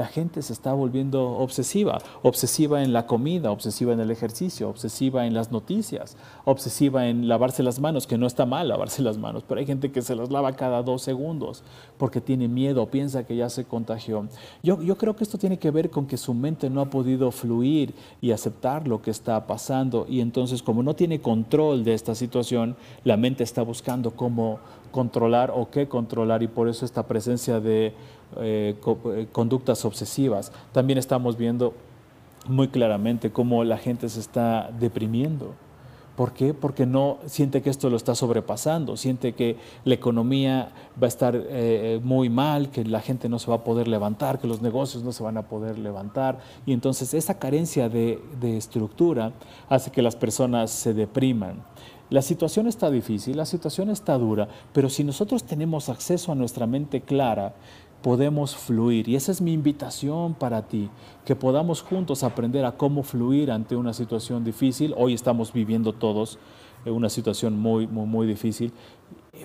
la 0.00 0.06
gente 0.06 0.40
se 0.40 0.54
está 0.54 0.72
volviendo 0.72 1.22
obsesiva, 1.22 1.98
obsesiva 2.22 2.82
en 2.82 2.94
la 2.94 3.06
comida, 3.06 3.50
obsesiva 3.50 3.92
en 3.92 4.00
el 4.00 4.10
ejercicio, 4.10 4.70
obsesiva 4.70 5.26
en 5.26 5.34
las 5.34 5.52
noticias, 5.52 6.16
obsesiva 6.46 7.08
en 7.08 7.28
lavarse 7.28 7.62
las 7.62 7.80
manos, 7.80 8.06
que 8.06 8.16
no 8.16 8.26
está 8.26 8.46
mal 8.46 8.68
lavarse 8.68 9.02
las 9.02 9.18
manos, 9.18 9.44
pero 9.46 9.60
hay 9.60 9.66
gente 9.66 9.92
que 9.92 10.00
se 10.00 10.16
las 10.16 10.30
lava 10.30 10.54
cada 10.54 10.82
dos 10.82 11.02
segundos 11.02 11.64
porque 11.98 12.22
tiene 12.22 12.48
miedo, 12.48 12.86
piensa 12.86 13.26
que 13.26 13.36
ya 13.36 13.50
se 13.50 13.66
contagió. 13.66 14.26
Yo, 14.62 14.78
creo 14.96 15.14
que 15.16 15.24
esto 15.24 15.36
tiene 15.36 15.58
que 15.58 15.70
ver 15.70 15.90
con 15.90 16.06
que 16.06 16.16
su 16.16 16.32
mente 16.32 16.70
no 16.70 16.80
ha 16.80 16.86
podido 16.86 17.30
fluir 17.30 17.92
y 18.22 18.30
aceptar 18.30 18.88
lo 18.88 19.02
que 19.02 19.10
está 19.10 19.46
pasando 19.46 20.06
y 20.08 20.22
entonces 20.22 20.62
como 20.62 20.82
no 20.82 20.94
tiene 20.94 21.20
control 21.20 21.84
de 21.84 21.92
esta 21.92 22.14
situación, 22.14 22.74
la 23.04 23.18
mente 23.18 23.44
está 23.44 23.60
buscando 23.60 24.12
cómo 24.12 24.60
controlar 24.92 25.52
o 25.54 25.70
qué 25.70 25.88
controlar 25.88 26.42
y 26.42 26.48
por 26.48 26.70
eso 26.70 26.86
esta 26.86 27.06
presencia 27.06 27.60
de 27.60 27.92
eh, 28.38 28.76
eh, 28.84 29.26
conductas 29.32 29.84
obsesivas. 29.84 30.52
También 30.72 30.98
estamos 30.98 31.36
viendo 31.36 31.74
muy 32.46 32.68
claramente 32.68 33.30
cómo 33.30 33.64
la 33.64 33.78
gente 33.78 34.08
se 34.08 34.20
está 34.20 34.70
deprimiendo. 34.78 35.54
¿Por 36.16 36.32
qué? 36.32 36.52
Porque 36.52 36.84
no 36.84 37.18
siente 37.26 37.62
que 37.62 37.70
esto 37.70 37.88
lo 37.88 37.96
está 37.96 38.14
sobrepasando, 38.14 38.96
siente 38.96 39.32
que 39.32 39.56
la 39.84 39.94
economía 39.94 40.70
va 41.02 41.06
a 41.06 41.08
estar 41.08 41.34
eh, 41.34 41.98
muy 42.02 42.28
mal, 42.28 42.70
que 42.70 42.84
la 42.84 43.00
gente 43.00 43.28
no 43.28 43.38
se 43.38 43.48
va 43.48 43.56
a 43.56 43.64
poder 43.64 43.88
levantar, 43.88 44.38
que 44.38 44.46
los 44.46 44.60
negocios 44.60 45.02
no 45.02 45.12
se 45.12 45.22
van 45.22 45.38
a 45.38 45.42
poder 45.42 45.78
levantar. 45.78 46.40
Y 46.66 46.74
entonces 46.74 47.14
esa 47.14 47.38
carencia 47.38 47.88
de, 47.88 48.22
de 48.38 48.58
estructura 48.58 49.32
hace 49.70 49.90
que 49.90 50.02
las 50.02 50.14
personas 50.14 50.70
se 50.70 50.92
depriman. 50.92 51.62
La 52.10 52.22
situación 52.22 52.66
está 52.66 52.90
difícil, 52.90 53.36
la 53.36 53.46
situación 53.46 53.88
está 53.88 54.18
dura, 54.18 54.48
pero 54.72 54.90
si 54.90 55.04
nosotros 55.04 55.44
tenemos 55.44 55.88
acceso 55.88 56.32
a 56.32 56.34
nuestra 56.34 56.66
mente 56.66 57.02
clara, 57.02 57.54
podemos 58.02 58.56
fluir. 58.56 59.08
Y 59.08 59.16
esa 59.16 59.32
es 59.32 59.40
mi 59.40 59.52
invitación 59.52 60.34
para 60.34 60.66
ti, 60.66 60.90
que 61.24 61.36
podamos 61.36 61.82
juntos 61.82 62.22
aprender 62.22 62.64
a 62.64 62.72
cómo 62.72 63.02
fluir 63.02 63.50
ante 63.50 63.76
una 63.76 63.92
situación 63.92 64.44
difícil. 64.44 64.94
Hoy 64.96 65.14
estamos 65.14 65.52
viviendo 65.52 65.92
todos 65.92 66.38
una 66.86 67.10
situación 67.10 67.58
muy, 67.58 67.86
muy, 67.86 68.06
muy 68.06 68.26
difícil, 68.26 68.72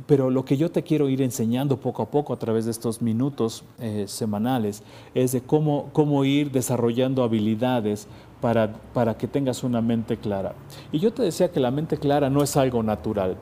pero 0.05 0.29
lo 0.29 0.45
que 0.45 0.57
yo 0.57 0.71
te 0.71 0.83
quiero 0.83 1.09
ir 1.09 1.21
enseñando 1.21 1.77
poco 1.77 2.03
a 2.03 2.09
poco 2.09 2.33
a 2.33 2.39
través 2.39 2.65
de 2.65 2.71
estos 2.71 3.01
minutos 3.01 3.63
eh, 3.79 4.05
semanales 4.07 4.83
es 5.13 5.31
de 5.31 5.41
cómo, 5.41 5.89
cómo 5.93 6.23
ir 6.23 6.51
desarrollando 6.51 7.23
habilidades 7.23 8.07
para, 8.41 8.73
para 8.93 9.17
que 9.17 9.27
tengas 9.27 9.63
una 9.63 9.81
mente 9.81 10.17
clara. 10.17 10.53
Y 10.91 10.99
yo 10.99 11.13
te 11.13 11.23
decía 11.23 11.51
que 11.51 11.59
la 11.59 11.71
mente 11.71 11.97
clara 11.97 12.29
no 12.29 12.41
es 12.41 12.55
algo 12.57 12.83
natural, 12.83 13.37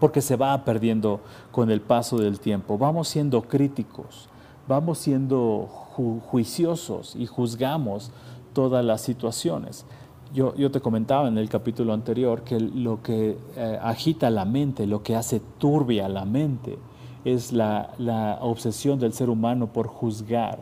porque 0.00 0.20
se 0.20 0.36
va 0.36 0.64
perdiendo 0.64 1.20
con 1.50 1.70
el 1.70 1.80
paso 1.80 2.18
del 2.18 2.40
tiempo. 2.40 2.78
Vamos 2.78 3.08
siendo 3.08 3.42
críticos, 3.42 4.28
vamos 4.68 4.98
siendo 4.98 5.66
juiciosos 5.66 7.16
y 7.16 7.26
juzgamos 7.26 8.10
todas 8.52 8.84
las 8.84 9.00
situaciones. 9.00 9.86
Yo, 10.34 10.54
yo, 10.56 10.70
te 10.70 10.80
comentaba 10.80 11.28
en 11.28 11.38
el 11.38 11.48
capítulo 11.48 11.92
anterior 11.92 12.42
que 12.42 12.58
lo 12.58 13.02
que 13.02 13.38
eh, 13.56 13.78
agita 13.80 14.28
la 14.28 14.44
mente, 14.44 14.86
lo 14.86 15.02
que 15.02 15.14
hace 15.14 15.40
turbia 15.58 16.08
la 16.08 16.24
mente, 16.24 16.78
es 17.24 17.52
la, 17.52 17.90
la 17.98 18.38
obsesión 18.40 18.98
del 18.98 19.12
ser 19.12 19.30
humano 19.30 19.72
por 19.72 19.86
juzgar. 19.86 20.60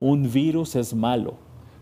Un 0.00 0.30
virus 0.30 0.76
es 0.76 0.94
malo, 0.94 1.34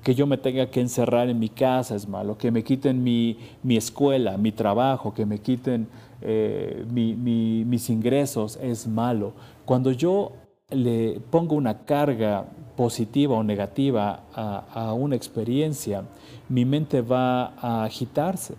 que 0.03 0.15
yo 0.15 0.27
me 0.27 0.39
tenga 0.39 0.71
que 0.71 0.81
encerrar 0.81 1.29
en 1.29 1.39
mi 1.39 1.49
casa 1.49 1.97
es 1.97 2.09
malo, 2.09 2.39
que 2.39 2.51
me 2.51 2.63
quiten 2.63 3.03
mi, 3.03 3.39
mi 3.63 3.77
escuela, 3.77 4.37
mi 4.37 4.53
trabajo, 4.53 5.13
que 5.13 5.27
me 5.27 5.41
quiten 5.41 5.89
eh, 6.21 6.85
mis 6.89 7.91
ingresos 7.91 8.59
es 8.63 8.87
malo. 8.87 9.33
Cuando 9.65 9.91
yo 9.91 10.33
le 10.71 11.21
pongo 11.31 11.55
una 11.55 11.85
carga 11.85 12.45
positiva 12.77 13.37
o 13.37 13.45
negativa 13.45 14.25
a, 14.35 14.93
una 14.95 15.15
experiencia, 15.15 16.03
mi 16.49 16.65
mente 16.65 17.03
va 17.03 17.53
a 17.61 17.85
agitarse. 17.85 18.55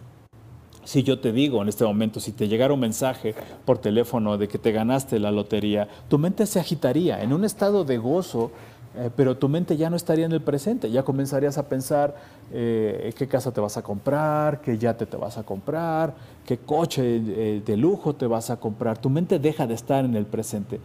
Si 0.85 1.03
yo 1.03 1.19
te 1.19 1.33
digo 1.33 1.61
en 1.61 1.67
este 1.67 1.83
momento, 1.83 2.21
si 2.21 2.31
te 2.31 2.47
llegara 2.47 2.73
un 2.73 2.79
mensaje 2.79 3.35
por 3.65 3.79
teléfono 3.79 4.37
de 4.37 4.47
que 4.47 4.57
te 4.57 4.71
ganaste 4.71 5.19
la 5.19 5.31
lotería, 5.31 5.89
tu 6.07 6.17
mente 6.17 6.45
se 6.45 6.61
agitaría 6.61 7.21
en 7.21 7.33
un 7.33 7.43
estado 7.43 7.83
de 7.83 7.97
gozo, 7.97 8.51
eh, 8.95 9.09
pero 9.13 9.35
tu 9.35 9.49
mente 9.49 9.75
ya 9.75 9.89
no 9.89 9.97
estaría 9.97 10.25
en 10.25 10.31
el 10.31 10.41
presente, 10.41 10.89
ya 10.89 11.03
comenzarías 11.03 11.57
a 11.57 11.67
pensar 11.67 12.15
eh, 12.53 13.13
qué 13.17 13.27
casa 13.27 13.51
te 13.51 13.59
vas 13.59 13.75
a 13.75 13.81
comprar, 13.81 14.61
qué 14.61 14.77
yate 14.77 15.05
te 15.05 15.17
vas 15.17 15.37
a 15.37 15.43
comprar, 15.43 16.15
qué 16.45 16.57
coche 16.57 17.17
eh, 17.17 17.61
de 17.65 17.75
lujo 17.75 18.15
te 18.15 18.27
vas 18.27 18.49
a 18.49 18.55
comprar. 18.55 18.97
Tu 18.97 19.09
mente 19.09 19.39
deja 19.39 19.67
de 19.67 19.73
estar 19.73 20.05
en 20.05 20.15
el 20.15 20.25
presente. 20.25 20.79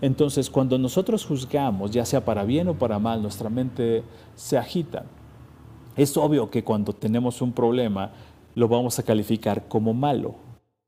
Entonces, 0.00 0.50
cuando 0.50 0.78
nosotros 0.78 1.24
juzgamos, 1.24 1.90
ya 1.90 2.04
sea 2.04 2.24
para 2.24 2.44
bien 2.44 2.68
o 2.68 2.74
para 2.74 2.98
mal, 2.98 3.22
nuestra 3.22 3.48
mente 3.48 4.02
se 4.34 4.58
agita. 4.58 5.04
Es 5.96 6.16
obvio 6.16 6.50
que 6.50 6.62
cuando 6.62 6.92
tenemos 6.92 7.40
un 7.40 7.52
problema, 7.52 8.10
lo 8.54 8.68
vamos 8.68 8.98
a 8.98 9.02
calificar 9.02 9.68
como 9.68 9.94
malo. 9.94 10.34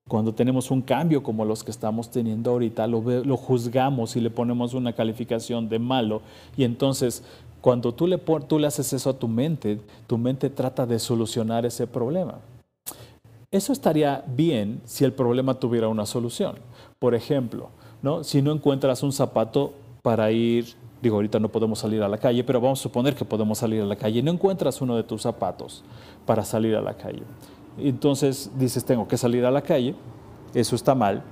Cuando 0.07 0.35
tenemos 0.35 0.71
un 0.71 0.83
cambio 0.83 1.23
como 1.23 1.45
los 1.45 1.65
que 1.65 1.71
estamos 1.71 2.11
teniendo 2.11 2.51
ahorita, 2.51 2.87
lo, 2.87 3.01
lo 3.01 3.37
juzgamos 3.37 4.17
y 4.17 4.21
le 4.21 4.31
ponemos 4.31 4.75
una 4.75 4.93
calificación 4.93 5.69
de 5.69 5.79
malo. 5.79 6.23
Y 6.57 6.65
entonces, 6.65 7.23
cuando 7.61 7.93
tú 7.93 8.07
le, 8.07 8.19
tú 8.19 8.59
le 8.59 8.67
haces 8.67 8.93
eso 8.93 9.11
a 9.11 9.19
tu 9.19 9.29
mente, 9.29 9.81
tu 10.07 10.17
mente 10.19 10.51
trata 10.51 10.87
de 10.87 10.99
solucionar 10.99 11.67
ese 11.67 11.87
problema. 11.87 12.39
Eso 13.51 13.73
estaría 13.73 14.25
bien 14.27 14.83
si 14.85 15.05
el 15.05 15.13
problema 15.13 15.55
tuviera 15.55 15.89
una 15.89 16.05
solución. 16.05 16.57
Por 16.99 17.15
ejemplo, 17.15 17.71
¿no? 18.03 18.25
Si 18.25 18.43
no 18.43 18.53
encuentras 18.53 19.03
un 19.03 19.13
zapato 19.13 19.73
para 20.03 20.31
ir, 20.31 20.67
digo, 21.03 21.17
ahorita 21.17 21.39
no 21.39 21.49
podemos 21.49 21.79
salir 21.79 22.03
a 22.03 22.09
la 22.09 22.19
calle, 22.19 22.45
pero 22.45 22.61
vamos 22.61 22.81
a 22.81 22.83
suponer 22.83 23.15
que 23.15 23.25
podemos 23.25 23.59
salir 23.59 23.83
a 23.83 23.87
la 23.87 23.97
calle, 23.97 24.23
no 24.23 24.31
encuentras 24.31 24.81
uno 24.81 24.97
de 24.97 25.03
tus 25.03 25.23
zapatos 25.23 25.85
para 26.27 26.45
salir 26.45 26.77
a 26.77 26.81
la 26.81 26.95
calle. 26.95 27.23
Entonces 27.79 28.51
dices, 28.59 28.85
tengo 28.85 29.07
que 29.07 29.17
salir 29.17 29.45
a 29.45 29.51
la 29.51 29.63
calle, 29.63 29.95
eso 30.55 30.75
está 30.75 30.95
mal, 30.95 31.23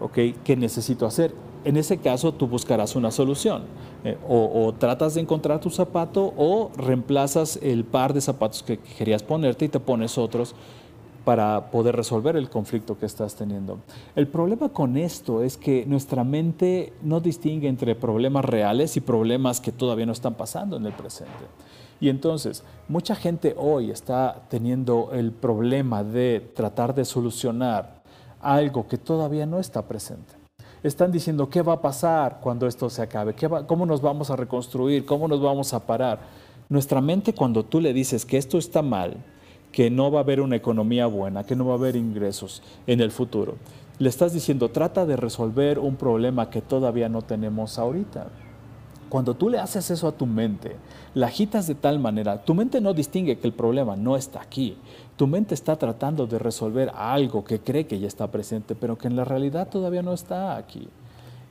¿ok? 0.00 0.18
¿Qué 0.44 0.56
necesito 0.56 1.06
hacer? 1.06 1.34
En 1.64 1.76
ese 1.76 1.98
caso 1.98 2.32
tú 2.32 2.46
buscarás 2.46 2.94
una 2.94 3.10
solución. 3.10 3.62
Eh, 4.04 4.16
o, 4.28 4.64
o, 4.66 4.74
tratas 4.74 5.14
de 5.14 5.20
encontrar 5.20 5.60
tu 5.60 5.70
zapato 5.70 6.32
o 6.36 6.70
reemplazas 6.76 7.58
el 7.60 7.84
par 7.84 8.14
de 8.14 8.20
zapatos 8.20 8.62
que 8.62 8.78
querías 8.78 9.24
ponerte 9.24 9.64
y 9.64 9.68
te 9.68 9.80
pones 9.80 10.16
otros 10.18 10.54
para 11.28 11.70
poder 11.70 11.94
resolver 11.94 12.36
el 12.36 12.48
conflicto 12.48 12.98
que 12.98 13.04
estás 13.04 13.34
teniendo. 13.34 13.80
El 14.16 14.28
problema 14.28 14.70
con 14.70 14.96
esto 14.96 15.42
es 15.42 15.58
que 15.58 15.84
nuestra 15.84 16.24
mente 16.24 16.94
no 17.02 17.20
distingue 17.20 17.68
entre 17.68 17.94
problemas 17.94 18.46
reales 18.46 18.96
y 18.96 19.02
problemas 19.02 19.60
que 19.60 19.70
todavía 19.70 20.06
no 20.06 20.12
están 20.12 20.36
pasando 20.36 20.78
en 20.78 20.86
el 20.86 20.94
presente. 20.94 21.34
Y 22.00 22.08
entonces, 22.08 22.64
mucha 22.88 23.14
gente 23.14 23.54
hoy 23.58 23.90
está 23.90 24.46
teniendo 24.48 25.10
el 25.12 25.32
problema 25.32 26.02
de 26.02 26.50
tratar 26.56 26.94
de 26.94 27.04
solucionar 27.04 28.00
algo 28.40 28.88
que 28.88 28.96
todavía 28.96 29.44
no 29.44 29.58
está 29.58 29.82
presente. 29.82 30.32
Están 30.82 31.12
diciendo, 31.12 31.50
¿qué 31.50 31.60
va 31.60 31.74
a 31.74 31.82
pasar 31.82 32.38
cuando 32.40 32.66
esto 32.66 32.88
se 32.88 33.02
acabe? 33.02 33.34
¿Cómo 33.66 33.84
nos 33.84 34.00
vamos 34.00 34.30
a 34.30 34.36
reconstruir? 34.36 35.04
¿Cómo 35.04 35.28
nos 35.28 35.42
vamos 35.42 35.74
a 35.74 35.80
parar? 35.86 36.20
Nuestra 36.70 37.02
mente, 37.02 37.34
cuando 37.34 37.66
tú 37.66 37.82
le 37.82 37.92
dices 37.92 38.24
que 38.24 38.38
esto 38.38 38.56
está 38.56 38.80
mal, 38.80 39.18
que 39.72 39.90
no 39.90 40.10
va 40.10 40.20
a 40.20 40.22
haber 40.22 40.40
una 40.40 40.56
economía 40.56 41.06
buena, 41.06 41.44
que 41.44 41.56
no 41.56 41.66
va 41.66 41.72
a 41.72 41.78
haber 41.78 41.96
ingresos 41.96 42.62
en 42.86 43.00
el 43.00 43.10
futuro. 43.10 43.56
Le 43.98 44.08
estás 44.08 44.32
diciendo, 44.32 44.70
trata 44.70 45.06
de 45.06 45.16
resolver 45.16 45.78
un 45.78 45.96
problema 45.96 46.50
que 46.50 46.62
todavía 46.62 47.08
no 47.08 47.22
tenemos 47.22 47.78
ahorita. 47.78 48.28
Cuando 49.08 49.34
tú 49.34 49.48
le 49.48 49.58
haces 49.58 49.90
eso 49.90 50.06
a 50.06 50.12
tu 50.12 50.26
mente, 50.26 50.76
la 51.14 51.28
agitas 51.28 51.66
de 51.66 51.74
tal 51.74 51.98
manera, 51.98 52.44
tu 52.44 52.54
mente 52.54 52.80
no 52.80 52.92
distingue 52.92 53.38
que 53.38 53.46
el 53.46 53.54
problema 53.54 53.96
no 53.96 54.16
está 54.16 54.42
aquí. 54.42 54.76
Tu 55.16 55.26
mente 55.26 55.54
está 55.54 55.76
tratando 55.76 56.26
de 56.26 56.38
resolver 56.38 56.92
algo 56.94 57.42
que 57.42 57.58
cree 57.58 57.86
que 57.86 57.98
ya 57.98 58.06
está 58.06 58.30
presente, 58.30 58.74
pero 58.74 58.98
que 58.98 59.08
en 59.08 59.16
la 59.16 59.24
realidad 59.24 59.68
todavía 59.68 60.02
no 60.02 60.12
está 60.12 60.56
aquí. 60.56 60.88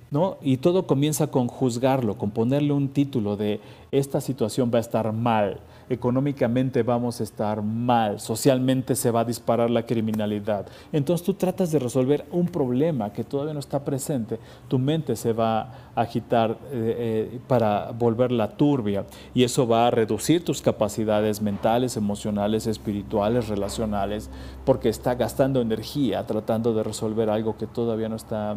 ¿No? 0.09 0.37
Y 0.41 0.57
todo 0.57 0.87
comienza 0.87 1.27
con 1.27 1.47
juzgarlo, 1.47 2.17
con 2.17 2.31
ponerle 2.31 2.71
un 2.71 2.89
título 2.89 3.35
de 3.35 3.59
esta 3.91 4.21
situación 4.21 4.71
va 4.73 4.77
a 4.77 4.81
estar 4.81 5.11
mal, 5.11 5.59
económicamente 5.89 6.83
vamos 6.83 7.19
a 7.19 7.23
estar 7.23 7.61
mal, 7.61 8.19
socialmente 8.19 8.95
se 8.95 9.11
va 9.11 9.21
a 9.21 9.25
disparar 9.25 9.69
la 9.69 9.85
criminalidad. 9.85 10.67
Entonces 10.91 11.25
tú 11.25 11.33
tratas 11.33 11.71
de 11.71 11.79
resolver 11.79 12.25
un 12.31 12.47
problema 12.47 13.13
que 13.13 13.23
todavía 13.23 13.53
no 13.53 13.59
está 13.59 13.83
presente, 13.83 14.39
tu 14.67 14.79
mente 14.79 15.15
se 15.15 15.33
va 15.33 15.61
a 15.95 16.01
agitar 16.01 16.51
eh, 16.71 17.31
eh, 17.33 17.39
para 17.47 17.91
volverla 17.91 18.49
turbia 18.49 19.05
y 19.33 19.43
eso 19.43 19.67
va 19.67 19.87
a 19.87 19.91
reducir 19.91 20.43
tus 20.43 20.61
capacidades 20.61 21.41
mentales, 21.41 21.97
emocionales, 21.97 22.67
espirituales, 22.67 23.47
relacionales, 23.47 24.29
porque 24.65 24.89
está 24.89 25.15
gastando 25.15 25.61
energía 25.61 26.25
tratando 26.25 26.73
de 26.73 26.83
resolver 26.83 27.29
algo 27.29 27.57
que 27.57 27.67
todavía 27.67 28.09
no 28.09 28.15
está, 28.15 28.55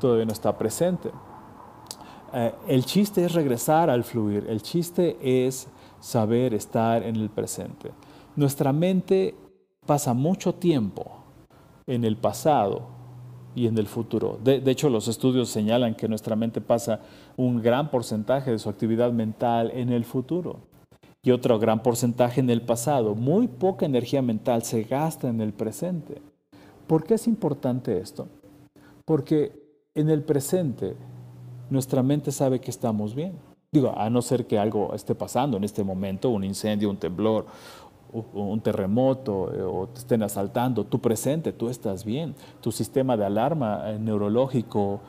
todavía 0.00 0.24
no 0.24 0.32
está 0.32 0.56
presente. 0.56 1.10
Eh, 2.32 2.52
el 2.68 2.84
chiste 2.84 3.24
es 3.24 3.32
regresar 3.32 3.90
al 3.90 4.04
fluir, 4.04 4.46
el 4.48 4.62
chiste 4.62 5.16
es 5.22 5.66
saber 6.00 6.54
estar 6.54 7.02
en 7.02 7.16
el 7.16 7.30
presente. 7.30 7.90
Nuestra 8.36 8.72
mente 8.72 9.34
pasa 9.86 10.14
mucho 10.14 10.54
tiempo 10.54 11.06
en 11.86 12.04
el 12.04 12.16
pasado 12.16 12.98
y 13.54 13.66
en 13.66 13.76
el 13.78 13.86
futuro. 13.86 14.38
De, 14.42 14.62
hecho, 14.70 14.88
los 14.90 15.08
estudios 15.08 15.48
señalan 15.48 15.94
que 15.94 16.08
nuestra 16.08 16.36
mente 16.36 16.60
pasa 16.60 17.00
un 17.36 17.60
gran 17.60 17.90
porcentaje 17.90 18.52
de 18.52 18.58
su 18.58 18.68
actividad 18.68 19.12
mental 19.12 19.72
en 19.74 19.90
el 19.90 20.04
futuro 20.04 20.60
y 21.22 21.32
otro 21.32 21.58
gran 21.58 21.82
porcentaje 21.82 22.40
en 22.40 22.50
el 22.50 22.62
pasado. 22.62 23.14
Muy 23.14 23.48
poca 23.48 23.86
energía 23.86 24.22
mental 24.22 24.62
se 24.62 24.84
gasta 24.84 25.28
en 25.28 25.40
el 25.40 25.52
presente. 25.52 26.20
¿Por 26.86 27.04
qué 27.04 27.14
es 27.14 27.26
importante 27.26 27.98
esto? 27.98 28.28
Porque 29.04 29.52
en 29.94 30.10
el 30.10 30.22
presente 30.22 30.94
nuestra 31.70 32.02
mente 32.02 32.30
sabe 32.30 32.60
que 32.60 32.70
estamos 32.70 33.14
bien. 33.14 33.32
Digo, 33.70 33.92
a 33.94 34.08
no 34.08 34.22
ser 34.22 34.46
que 34.46 34.58
algo 34.58 34.94
esté 34.94 35.14
pasando 35.14 35.58
en 35.58 35.64
este 35.64 35.84
momento, 35.84 36.30
un 36.30 36.42
incendio, 36.42 36.88
un 36.88 36.96
temblor, 36.96 37.44
un 38.32 38.58
terremoto 38.62 39.52
eh, 39.52 39.60
o 39.60 39.86
te 39.88 39.98
estén 39.98 40.22
asaltando, 40.22 40.84
tú 40.84 41.00
presente, 41.00 41.52
tú 41.52 41.68
estás 41.68 42.02
bien, 42.02 42.34
tu 42.62 42.72
sistema 42.72 43.18
de 43.18 43.26
alarma 43.26 43.90
eh, 43.90 43.98
neurológico 43.98 45.00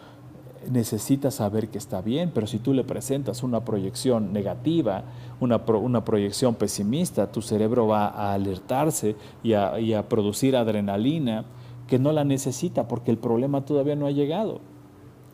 necesita 0.70 1.32
saber 1.32 1.70
que 1.70 1.78
está 1.78 2.01
bien, 2.01 2.32
pero 2.34 2.48
si 2.48 2.60
tú 2.60 2.74
le 2.74 2.84
presentas 2.84 3.44
una 3.44 3.63
proyección 3.63 4.34
negativa, 4.34 5.06
una, 5.39 5.56
una 5.56 6.04
proyección 6.04 6.56
pesimista, 6.56 7.32
tu 7.32 7.42
cerebro 7.42 7.88
va 7.88 8.08
a 8.08 8.34
alertarse 8.34 9.16
y 9.42 9.54
a, 9.54 9.80
y 9.80 9.94
a, 9.94 10.10
producir 10.10 10.58
adrenalina 10.58 11.46
que 11.88 11.98
no 11.98 12.12
la 12.12 12.25
necesita 12.25 12.89
porque 12.89 13.10
el 13.10 13.20
problema 13.20 13.63
todavía 13.63 13.96
no 13.96 14.06
ha 14.06 14.12
llegado. 14.12 14.60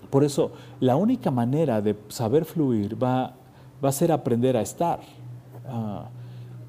Por 0.10 0.24
eso, 0.24 0.52
la 0.80 0.96
única 0.96 1.32
manera 1.32 1.82
de 1.82 1.96
saber 2.08 2.46
fluir 2.46 3.02
va, 3.02 3.34
a 3.82 3.92
ser 3.92 4.12
aprender 4.12 4.58
a 4.58 4.62
estar. 4.62 5.00
Uh, 5.66 6.06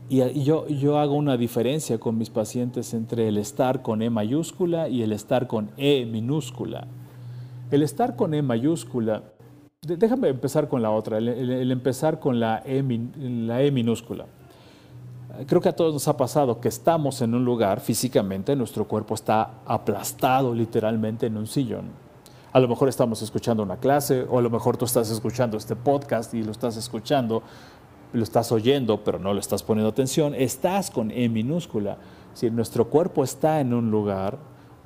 y, 0.09 0.45
yo, 0.45 0.69
yo 0.69 0.99
hago 0.99 1.14
una 1.14 1.37
diferencia 1.37 1.99
con 1.99 2.16
mis 2.16 2.31
pacientes 2.31 2.95
entre 2.95 3.28
el 3.28 3.38
estar 3.38 3.83
con 3.83 4.02
E 4.02 4.11
mayúscula 4.11 4.88
y 4.88 5.02
el 5.02 5.12
estar 5.12 5.47
con 5.47 5.71
E 5.76 6.07
minúscula. 6.07 6.87
El 7.71 7.83
estar 7.83 8.14
con 8.14 8.35
E 8.35 8.43
mayúscula, 8.43 9.23
déjame 9.83 10.28
empezar 10.28 10.69
con 10.69 10.83
la 10.83 10.90
otra, 10.90 11.19
el, 11.19 11.71
empezar 11.71 12.21
con 12.21 12.40
la 12.40 12.62
e, 12.64 12.83
la 13.19 13.62
e 13.62 13.71
minúscula. 13.71 14.26
Creo 15.47 15.61
que 15.61 15.69
a 15.69 15.76
todos 15.76 15.93
nos 15.93 16.09
ha 16.09 16.16
pasado 16.16 16.61
que 16.61 16.69
estamos 16.69 17.21
en 17.21 17.35
un 17.35 17.45
lugar 17.45 17.81
físicamente, 17.81 18.57
nuestro 18.57 18.87
cuerpo 18.87 19.14
está 19.14 19.61
aplastado 19.66 20.55
literalmente 20.55 21.26
en 21.26 21.37
un 21.37 21.47
sillón. 21.47 22.06
A 22.57 22.59
lo 22.59 22.69
mejor 22.69 22.89
estamos 22.89 23.21
escuchando 23.21 23.63
una 23.63 23.77
clase 23.77 24.27
o 24.31 24.39
a 24.39 24.41
lo 24.41 24.49
mejor 24.49 24.79
tú 24.79 24.87
estás 24.87 25.11
escuchando 25.11 25.59
este 25.59 25.77
podcast 25.77 26.33
y 26.33 26.43
lo 26.43 26.53
estás 26.53 26.79
escuchando 26.79 27.43
lo 28.15 28.23
estás 28.23 28.51
oyendo, 28.51 29.05
pero 29.05 29.19
no 29.19 29.35
le 29.35 29.41
estás 29.41 29.63
poniendo 29.63 29.91
atención, 29.91 30.35
estás 30.35 30.91
con 30.91 31.11
E 31.11 31.29
minúscula. 31.29 31.99
Si 32.33 32.51
nuestro 32.51 32.89
cuerpo 32.89 33.25
está 33.25 33.61
en 33.61 33.75
un 33.75 33.91
lugar, 33.91 34.39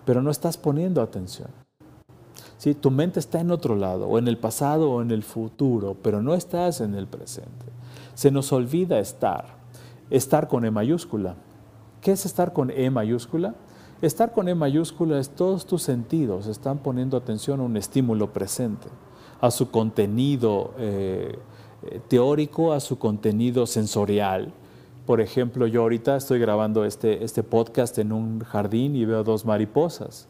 pero 0.05 0.21
no 0.21 0.33
estás 0.33 0.59
poniendo 0.59 1.01
atención. 1.01 1.47
Si 2.59 2.75
tu 2.75 2.91
mente 2.91 3.21
está 3.21 3.39
en 3.39 3.53
otro 3.53 3.77
lado, 3.77 4.09
o 4.09 4.19
en 4.19 4.27
el 4.27 4.37
pasado 4.37 4.91
o 4.91 5.01
en 5.01 5.13
el 5.13 5.23
futuro, 5.23 5.97
pero 6.03 6.23
no 6.23 6.35
estás 6.35 6.81
en 6.81 6.97
el 6.97 7.07
presente. 7.07 7.67
Se 8.15 8.33
nos 8.33 8.53
olvida 8.53 8.99
estar. 8.99 9.45
Estar 10.11 10.49
con 10.49 10.65
E 10.65 10.73
mayúscula. 10.73 11.37
¿Qué 12.01 12.11
es 12.11 12.27
estar 12.27 12.53
con 12.53 12.73
E 12.73 12.91
mayúscula? 12.91 13.55
Estar 14.03 14.33
con 14.33 14.49
E 14.49 14.55
mayúscula 14.55 15.19
es 15.19 15.29
todos 15.29 15.67
tus 15.67 15.83
sentidos 15.83 16.47
están 16.47 16.79
poniendo 16.79 17.19
atención 17.19 17.61
a 17.61 17.65
un 17.65 17.77
estímulo 17.77 18.33
presente, 18.33 18.89
a 19.43 19.51
su 19.51 19.71
contenido 19.71 20.73
eh, 20.79 21.39
eh, 21.83 22.01
teórico 22.09 22.73
a 22.73 22.81
su 22.81 22.99
contenido 22.99 23.67
sensorial. 23.67 24.55
Por 25.05 25.21
ejemplo, 25.21 25.67
yo 25.67 25.83
ahorita 25.83 26.17
estoy 26.17 26.39
grabando 26.39 26.87
este, 26.87 27.25
este 27.25 27.43
podcast 27.43 27.99
en 27.99 28.13
un 28.13 28.41
jardín 28.41 28.97
y 28.97 29.05
veo 29.05 29.23
dos 29.23 29.45
mariposas. 29.45 30.29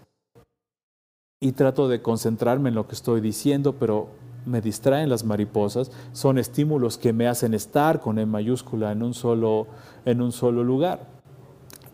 Y 1.40 1.52
trato 1.52 1.88
de 1.88 2.02
concentrarme 2.02 2.70
en 2.70 2.74
lo 2.74 2.88
que 2.88 2.96
estoy 2.96 3.20
diciendo, 3.20 3.76
pero 3.78 4.08
me 4.46 4.60
distraen 4.60 5.08
las 5.08 5.22
mariposas. 5.22 5.92
Son 6.12 6.38
estímulos 6.38 6.98
que 6.98 7.12
me 7.12 7.28
hacen 7.28 7.54
estar 7.54 8.00
con 8.00 8.18
E 8.18 8.26
mayúscula 8.26 8.90
en 8.90 9.04
un 9.04 9.14
solo, 9.14 9.68
en 10.04 10.22
un 10.22 10.32
solo 10.32 10.64
lugar. 10.64 11.06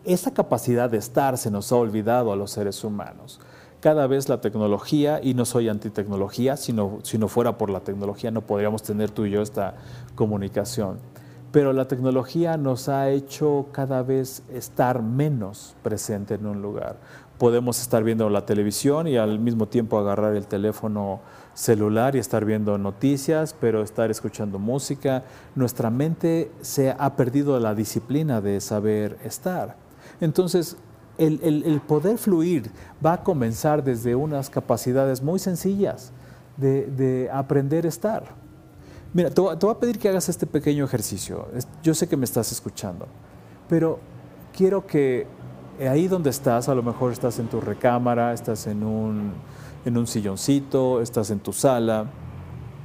Esa 0.07 0.33
capacidad 0.33 0.89
de 0.89 0.97
estar 0.97 1.37
se 1.37 1.51
nos 1.51 1.71
ha 1.71 1.75
olvidado 1.75 2.31
a 2.31 2.37
los 2.37 2.51
seres 2.51 2.83
humanos 2.85 3.41
cada 3.81 4.07
vez 4.07 4.27
la 4.27 4.41
tecnología, 4.41 5.19
y 5.21 5.33
no 5.33 5.45
soy 5.45 5.69
antitecnología, 5.69 6.57
sino, 6.57 6.99
si 7.03 7.17
no 7.17 7.27
fuera 7.27 7.57
por 7.57 7.69
la 7.69 7.81
tecnología 7.81 8.31
no 8.31 8.41
podríamos 8.41 8.83
tener 8.83 9.11
tú 9.11 9.25
y 9.25 9.31
yo 9.31 9.41
esta 9.41 9.75
comunicación. 10.15 10.97
Pero 11.51 11.73
la 11.73 11.87
tecnología 11.87 12.57
nos 12.57 12.89
ha 12.89 13.09
hecho 13.09 13.67
cada 13.71 14.01
vez 14.01 14.43
estar 14.51 15.01
menos 15.03 15.75
presente 15.83 16.35
en 16.35 16.45
un 16.45 16.61
lugar. 16.61 16.97
Podemos 17.37 17.79
estar 17.79 18.03
viendo 18.03 18.29
la 18.29 18.45
televisión 18.45 19.07
y 19.07 19.17
al 19.17 19.39
mismo 19.39 19.67
tiempo 19.67 19.99
agarrar 19.99 20.35
el 20.35 20.47
teléfono 20.47 21.19
celular 21.53 22.15
y 22.15 22.19
estar 22.19 22.45
viendo 22.45 22.77
noticias, 22.77 23.55
pero 23.59 23.83
estar 23.83 24.09
escuchando 24.09 24.57
música. 24.57 25.23
Nuestra 25.55 25.89
mente 25.89 26.49
se 26.61 26.95
ha 26.97 27.15
perdido 27.15 27.59
la 27.59 27.75
disciplina 27.75 28.41
de 28.41 28.59
saber 28.59 29.17
estar. 29.23 29.86
Entonces, 30.19 30.77
el, 31.17 31.81
poder 31.87 32.17
fluir 32.17 32.71
va 33.05 33.13
a 33.13 33.23
comenzar 33.23 33.83
desde 33.83 34.15
unas 34.15 34.49
capacidades 34.49 35.21
muy 35.21 35.39
sencillas 35.39 36.11
de, 36.57 37.29
aprender 37.31 37.85
a 37.85 37.89
estar. 37.89 38.23
Mira, 39.13 39.29
te, 39.29 39.41
voy 39.41 39.55
a 39.71 39.79
pedir 39.79 39.99
que 39.99 40.09
hagas 40.09 40.29
este 40.29 40.45
pequeño 40.45 40.85
ejercicio. 40.85 41.47
Yo 41.81 41.93
sé 41.93 42.07
que 42.07 42.17
me 42.17 42.25
estás 42.25 42.51
escuchando, 42.51 43.07
pero 43.67 43.99
quiero 44.53 44.85
que 44.85 45.27
ahí 45.79 46.07
donde 46.07 46.29
estás, 46.29 46.69
a 46.69 46.75
lo 46.75 46.83
mejor 46.83 47.11
estás 47.11 47.39
en 47.39 47.47
tu 47.47 47.61
recámara, 47.61 48.33
estás 48.33 48.67
en 48.67 48.83
un, 48.83 49.33
silloncito, 50.07 51.01
estás 51.01 51.29
en 51.29 51.39
tu 51.39 51.53
sala, 51.53 52.05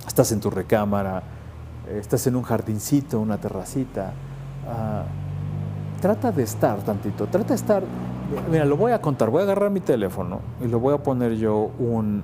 estás 0.06 0.32
en 0.32 0.40
tu 0.40 0.50
recámara, 0.50 1.22
estás 1.90 2.26
en 2.26 2.36
un 2.36 2.42
jardincito, 2.42 3.20
una 3.20 3.38
terracita. 3.38 4.12
Ah, 4.66 5.04
trata 6.02 6.30
de 6.30 6.42
estar 6.42 6.82
tantito, 6.82 7.26
trata 7.28 7.48
de 7.48 7.54
estar 7.54 7.82
Mira, 8.50 8.64
lo 8.64 8.76
voy 8.76 8.92
a 8.92 9.00
contar. 9.00 9.30
Voy 9.30 9.40
a 9.40 9.44
agarrar 9.44 9.70
mi 9.70 9.80
teléfono 9.80 10.40
y 10.62 10.66
le 10.66 10.76
voy 10.76 10.94
a 10.94 10.98
poner 11.02 11.36
yo 11.36 11.70
un, 11.78 12.22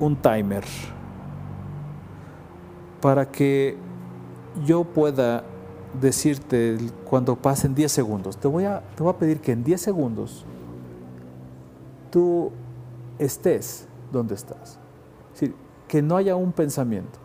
un 0.00 0.16
timer 0.16 0.64
para 3.00 3.30
que 3.30 3.76
yo 4.66 4.84
pueda 4.84 5.44
decirte 6.00 6.76
cuando 7.04 7.36
pasen 7.36 7.74
10 7.74 7.90
segundos. 7.90 8.36
Te 8.36 8.48
voy 8.48 8.64
a, 8.64 8.82
te 8.96 9.02
voy 9.02 9.12
a 9.12 9.16
pedir 9.16 9.40
que 9.40 9.52
en 9.52 9.62
10 9.62 9.80
segundos 9.80 10.44
tú 12.10 12.50
estés 13.18 13.86
donde 14.12 14.34
estás. 14.34 14.78
que 15.86 16.02
no 16.02 16.16
haya 16.16 16.36
un 16.36 16.52
pensamiento, 16.52 17.18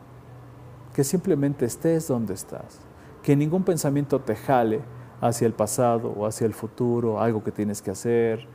que 0.93 1.03
simplemente 1.03 1.65
estés 1.65 2.07
donde 2.07 2.33
estás, 2.33 2.79
que 3.23 3.35
ningún 3.35 3.63
pensamiento 3.63 4.19
te 4.19 4.35
jale 4.35 4.81
hacia 5.21 5.47
el 5.47 5.53
pasado 5.53 6.09
o 6.09 6.27
hacia 6.27 6.45
el 6.45 6.53
futuro, 6.53 7.21
algo 7.21 7.43
que 7.43 7.51
tienes 7.51 7.81
que 7.81 7.89
hacer. 7.89 8.45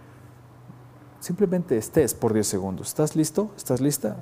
Simplemente 1.18 1.76
estés 1.76 2.14
por 2.14 2.34
10 2.34 2.46
segundos. 2.46 2.88
¿Estás 2.88 3.16
listo? 3.16 3.50
¿Estás 3.56 3.80
lista? 3.80 4.16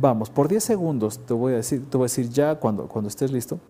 Vamos, 0.00 0.30
por 0.30 0.48
10 0.48 0.64
segundos 0.64 1.18
te 1.26 1.34
voy 1.34 1.52
a 1.52 1.56
decir, 1.56 1.88
te 1.88 1.96
voy 1.96 2.06
a 2.06 2.06
decir 2.06 2.30
ya 2.30 2.54
cuando, 2.56 2.88
cuando 2.88 3.08
estés 3.08 3.30
listo, 3.30 3.60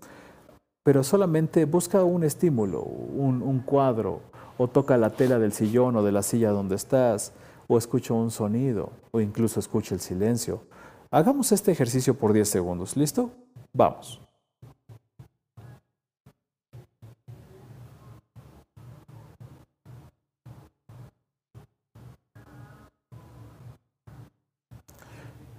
pero 0.85 1.03
solamente 1.03 1.65
busca 1.65 2.05
un 2.05 2.23
estímulo, 2.23 2.83
un, 2.83 3.43
un 3.43 3.59
cuadro, 3.59 4.21
o 4.57 4.69
toca 4.69 4.97
la 4.97 5.11
tela 5.11 5.39
del 5.39 5.53
sillón 5.53 5.97
o 5.97 6.03
de 6.03 6.13
la 6.13 6.23
silla 6.23 6.51
donde 6.51 6.77
estás, 6.77 7.33
o 7.67 7.77
escucha 7.77 8.15
un 8.15 8.31
sonido, 8.31 8.93
o 9.11 9.21
incluso 9.21 9.59
escucha 9.59 9.95
el 9.95 10.01
silencio. 10.01 10.63
Hagamos 11.11 11.51
este 11.53 11.73
ejercicio 11.73 12.15
por 12.15 12.33
10 12.33 12.49
segundos. 12.49 12.97
¿Listo? 12.97 13.31
Vamos. 13.73 14.21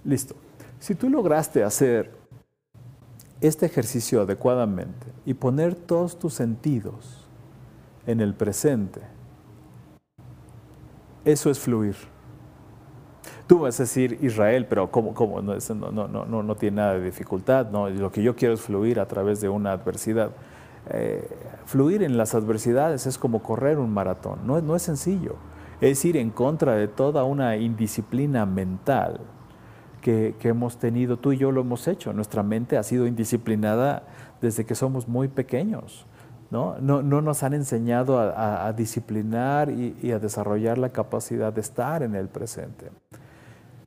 Listo. 0.04 0.34
Si 0.78 0.94
tú 0.94 1.08
lograste 1.08 1.64
hacer 1.64 2.12
este 3.40 3.66
ejercicio 3.66 4.20
adecuadamente 4.20 5.06
y 5.24 5.34
poner 5.34 5.74
todos 5.74 6.18
tus 6.18 6.34
sentidos 6.34 7.26
en 8.06 8.20
el 8.20 8.34
presente, 8.34 9.00
eso 11.24 11.50
es 11.50 11.58
fluir. 11.58 11.96
Tú 13.46 13.60
vas 13.60 13.80
a 13.80 13.84
decir 13.84 14.18
Israel, 14.22 14.66
pero 14.68 14.90
¿cómo? 14.90 15.14
cómo? 15.14 15.40
No, 15.40 15.54
no, 15.90 16.08
no, 16.08 16.42
no, 16.42 16.56
tiene 16.56 16.76
nada 16.76 16.94
de 16.94 17.04
dificultad. 17.04 17.70
No, 17.70 17.88
lo 17.88 18.10
que 18.10 18.22
yo 18.22 18.36
quiero 18.36 18.54
es 18.54 18.60
fluir 18.60 19.00
a 19.00 19.08
través 19.08 19.40
de 19.40 19.48
una 19.48 19.72
adversidad. 19.72 20.30
Eh, 20.90 21.26
fluir 21.64 22.02
en 22.02 22.18
las 22.18 22.34
adversidades 22.34 23.06
es 23.06 23.16
como 23.16 23.42
correr 23.42 23.78
un 23.78 23.92
maratón. 23.92 24.46
No, 24.46 24.60
no 24.60 24.76
es 24.76 24.82
sencillo. 24.82 25.36
Es 25.80 26.04
ir 26.04 26.16
en 26.16 26.30
contra 26.30 26.74
de 26.74 26.88
toda 26.88 27.24
una 27.24 27.56
indisciplina 27.56 28.46
mental 28.46 29.20
que, 30.04 30.36
hemos 30.42 30.76
tenido, 30.76 31.16
tú 31.16 31.32
y 31.32 31.38
yo 31.38 31.50
lo 31.50 31.62
hemos 31.62 31.88
hecho. 31.88 32.12
Nuestra 32.12 32.42
mente 32.42 32.76
ha 32.76 32.82
sido 32.82 33.06
indisciplinada 33.06 34.02
desde 34.42 34.66
que 34.66 34.74
somos 34.74 35.08
muy 35.08 35.28
pequeños. 35.28 36.04
No, 36.50 36.76
no, 36.78 37.02
no 37.02 37.22
nos 37.22 37.42
han 37.42 37.54
enseñado 37.54 38.18
a, 38.20 38.70
disciplinar 38.74 39.70
y, 39.70 40.12
a 40.12 40.18
desarrollar 40.18 40.76
la 40.76 40.90
capacidad 40.90 41.54
de 41.54 41.62
estar 41.62 42.02
en 42.02 42.14
el 42.14 42.28
presente. 42.28 42.90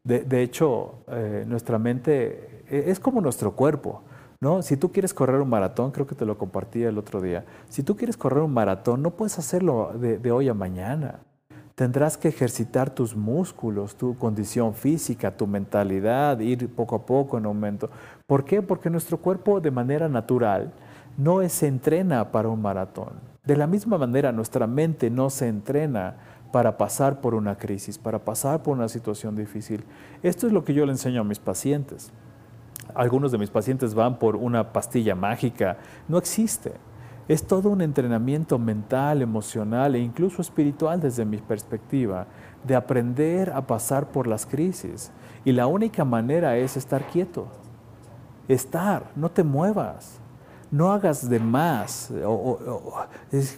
De, 0.04 0.42
hecho, 0.42 0.96
eh, 1.08 1.46
nuestra 1.48 1.78
mente 1.78 2.64
e, 2.68 2.90
es 2.90 3.00
como 3.00 3.22
nuestro 3.22 3.52
cuerpo. 3.52 4.02
¿no? 4.42 4.64
Si 4.64 4.76
tú 4.76 4.92
quieres 4.92 5.14
correr 5.14 5.40
un 5.40 5.50
maratón, 5.50 5.92
creo 5.92 6.08
que 6.08 6.16
te 6.16 6.26
lo 6.26 6.38
compartí 6.38 6.82
el 6.82 6.98
otro 6.98 7.22
día, 7.22 7.46
si 7.70 7.84
tú 7.84 7.96
quieres 7.96 8.18
correr 8.18 8.44
un 8.44 8.54
maratón, 8.54 9.04
no 9.04 9.12
puedes 9.12 9.38
hacerlo 9.38 9.92
de 9.94 10.32
hoy 10.32 10.50
a 10.50 10.56
mañana. 10.56 11.20
Tendrás 11.78 12.18
que 12.18 12.30
ejercitar 12.30 12.90
tus 12.90 13.16
músculos, 13.16 13.96
tu 13.96 14.18
condición 14.18 14.74
física, 14.74 15.38
tu 15.38 15.46
mentalidad, 15.46 16.40
ir 16.40 16.68
poco 16.74 16.96
a 16.96 17.06
poco 17.06 17.38
en 17.38 17.46
aumento. 17.46 17.92
¿Por 18.26 18.46
qué? 18.46 18.64
Porque 18.64 18.90
nuestro 18.90 19.20
cuerpo 19.20 19.62
de 19.62 19.70
manera 19.70 20.10
natural 20.10 20.74
no 21.18 21.48
se 21.48 21.68
entrena 21.68 22.32
para 22.32 22.50
un 22.50 22.64
maratón. 22.64 23.10
De 23.46 23.56
la 23.56 23.68
misma 23.68 24.00
manera, 24.00 24.32
nuestra 24.32 24.66
mente 24.66 25.12
no 25.12 25.30
se 25.30 25.50
entrena 25.50 26.16
para 26.52 26.80
pasar 26.80 27.22
por 27.22 27.36
una 27.36 27.60
crisis, 27.60 28.00
para 28.00 28.26
pasar 28.26 28.64
por 28.64 28.76
una 28.76 28.90
situación 28.90 29.36
difícil. 29.36 29.84
Esto 30.24 30.48
es 30.48 30.54
lo 30.54 30.64
que 30.64 30.74
yo 30.74 30.84
le 30.84 30.94
enseño 30.94 31.22
a 31.22 31.26
mis 31.26 31.38
pacientes. 31.38 32.12
Algunos 32.96 33.32
de 33.32 33.38
mis 33.38 33.52
pacientes 33.52 33.94
van 33.94 34.18
por 34.18 34.36
una 34.36 34.74
pastilla 34.74 35.14
mágica. 35.14 35.78
No 36.08 36.18
existe. 36.18 36.72
Es 37.28 37.46
todo 37.46 37.70
un 37.70 37.82
entrenamiento 37.82 38.58
mental, 38.58 39.22
emocional 39.22 39.96
e 39.96 40.00
incluso 40.00 40.42
espiritual 40.42 41.02
desde 41.02 41.26
mi 41.26 41.38
perspectiva, 41.38 42.28
de 42.66 42.76
aprender 42.76 43.52
a 43.52 43.68
pasar 43.68 44.08
por 44.10 44.28
las 44.28 44.46
crisis. 44.46 45.12
Y 45.44 45.52
la 45.52 45.68
única 45.68 46.06
manera 46.06 46.58
es 46.58 46.78
estar 46.78 47.06
quieto, 47.08 47.48
estar, 48.48 49.12
no 49.16 49.30
te 49.30 49.44
muevas, 49.44 50.20
no 50.72 50.92
hagas 50.92 51.30
de 51.30 51.40
más, 51.40 52.12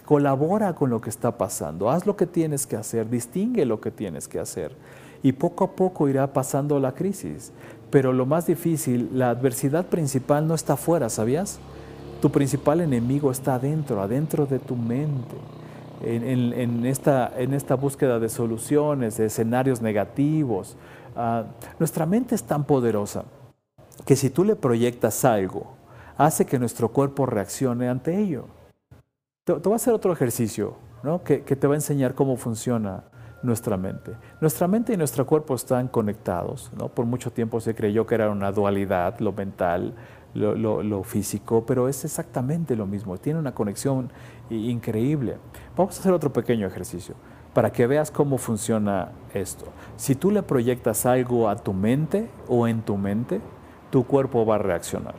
colabora 0.04 0.74
con 0.74 0.90
lo 0.90 1.00
que 1.00 1.10
está 1.10 1.36
pasando, 1.36 1.90
haz 1.90 2.06
lo 2.06 2.16
que 2.16 2.26
tienes 2.26 2.66
que 2.66 2.76
hacer, 2.76 3.08
distingue 3.08 3.64
lo 3.64 3.80
que 3.80 3.90
tienes 3.90 4.28
que 4.28 4.38
hacer 4.38 4.76
y 5.22 5.32
poco 5.32 5.64
a 5.64 5.72
poco 5.72 6.08
irá 6.08 6.32
pasando 6.32 6.78
la 6.78 6.92
crisis. 6.92 7.52
Pero 7.90 8.12
lo 8.12 8.26
más 8.26 8.46
difícil, 8.46 9.10
la 9.12 9.30
adversidad 9.30 9.86
principal 9.86 10.46
no 10.46 10.54
está 10.54 10.74
afuera, 10.74 11.08
¿sabías? 11.08 11.58
Tu 12.20 12.30
principal 12.30 12.80
enemigo 12.80 13.30
está 13.30 13.54
adentro, 13.54 14.02
adentro 14.02 14.46
de 14.46 14.58
tu 14.58 14.76
mente. 14.76 15.36
En, 16.02 16.86
esta, 16.86 17.76
búsqueda 17.76 18.18
de 18.18 18.28
soluciones, 18.28 19.16
de 19.16 19.26
escenarios 19.26 19.82
negativos. 19.82 20.76
Ah, 21.16 21.44
nuestra 21.78 22.06
mente 22.06 22.34
es 22.34 22.42
tan 22.44 22.64
poderosa 22.64 23.24
que 24.04 24.16
si 24.16 24.30
tú 24.30 24.44
le 24.44 24.56
proyectas 24.56 25.24
algo, 25.24 25.66
hace 26.16 26.44
que 26.44 26.58
nuestro 26.58 26.88
cuerpo 26.88 27.26
reaccione 27.26 27.88
ante 27.88 28.18
ello. 28.18 28.46
Te, 29.44 29.54
voy 29.54 29.72
a 29.72 29.76
hacer 29.76 29.94
otro 29.94 30.12
ejercicio 30.12 30.76
¿no? 31.02 31.22
que, 31.22 31.40
te 31.40 31.66
va 31.66 31.74
a 31.74 31.76
enseñar 31.76 32.14
cómo 32.14 32.36
funciona 32.36 33.04
nuestra 33.42 33.76
mente. 33.76 34.12
Nuestra 34.40 34.68
mente 34.68 34.92
y 34.92 34.96
nuestro 34.96 35.26
cuerpo 35.26 35.54
están 35.54 35.88
conectados. 35.88 36.70
¿no? 36.76 36.88
Por 36.88 37.06
mucho 37.06 37.30
tiempo 37.30 37.60
se 37.60 37.74
creyó 37.74 38.06
que 38.06 38.14
era 38.14 38.30
una 38.30 38.52
dualidad, 38.52 39.18
lo 39.20 39.32
mental, 39.32 39.94
lo, 40.34 41.02
físico, 41.04 41.64
pero 41.66 41.88
es 41.88 42.04
exactamente 42.04 42.76
lo 42.76 42.86
mismo. 42.86 43.18
Tiene 43.18 43.38
una 43.38 43.54
conexión 43.54 44.10
increíble. 44.48 45.36
Vamos 45.76 45.96
a 45.96 46.00
hacer 46.00 46.12
otro 46.12 46.32
pequeño 46.32 46.66
ejercicio 46.66 47.14
para 47.54 47.72
que 47.72 47.86
veas 47.86 48.10
cómo 48.10 48.38
funciona 48.38 49.12
esto. 49.34 49.66
Si 49.96 50.14
tú 50.14 50.30
le 50.30 50.42
proyectas 50.42 51.06
algo 51.06 51.48
a 51.48 51.56
tu 51.56 51.72
mente 51.72 52.30
o 52.48 52.68
en 52.68 52.82
tu 52.82 52.96
mente, 52.96 53.40
tu 53.90 54.04
cuerpo 54.04 54.46
va 54.46 54.56
a 54.56 54.58
reaccionar. 54.58 55.14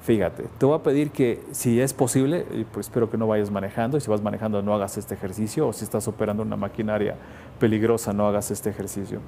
Fíjate, 0.00 0.44
te 0.56 0.66
voy 0.66 0.76
a 0.76 0.82
pedir 0.82 1.10
que 1.10 1.44
si 1.52 1.80
es 1.80 1.92
posible, 1.92 2.46
pues 2.72 2.86
espero 2.86 3.10
que 3.10 3.18
no 3.18 3.26
vayas 3.26 3.50
manejando, 3.50 3.98
y 3.98 4.00
si 4.00 4.08
vas 4.08 4.22
manejando 4.22 4.62
no 4.62 4.74
hagas 4.74 4.96
este 4.96 5.14
ejercicio, 5.14 5.68
o 5.68 5.72
si 5.72 5.84
estás 5.84 6.08
operando 6.08 6.42
una 6.42 6.56
maquinaria 6.56 7.16
peligrosa 7.60 8.12
no 8.12 8.26
hagas 8.26 8.50
este 8.50 8.70
ejercicio. 8.70 9.20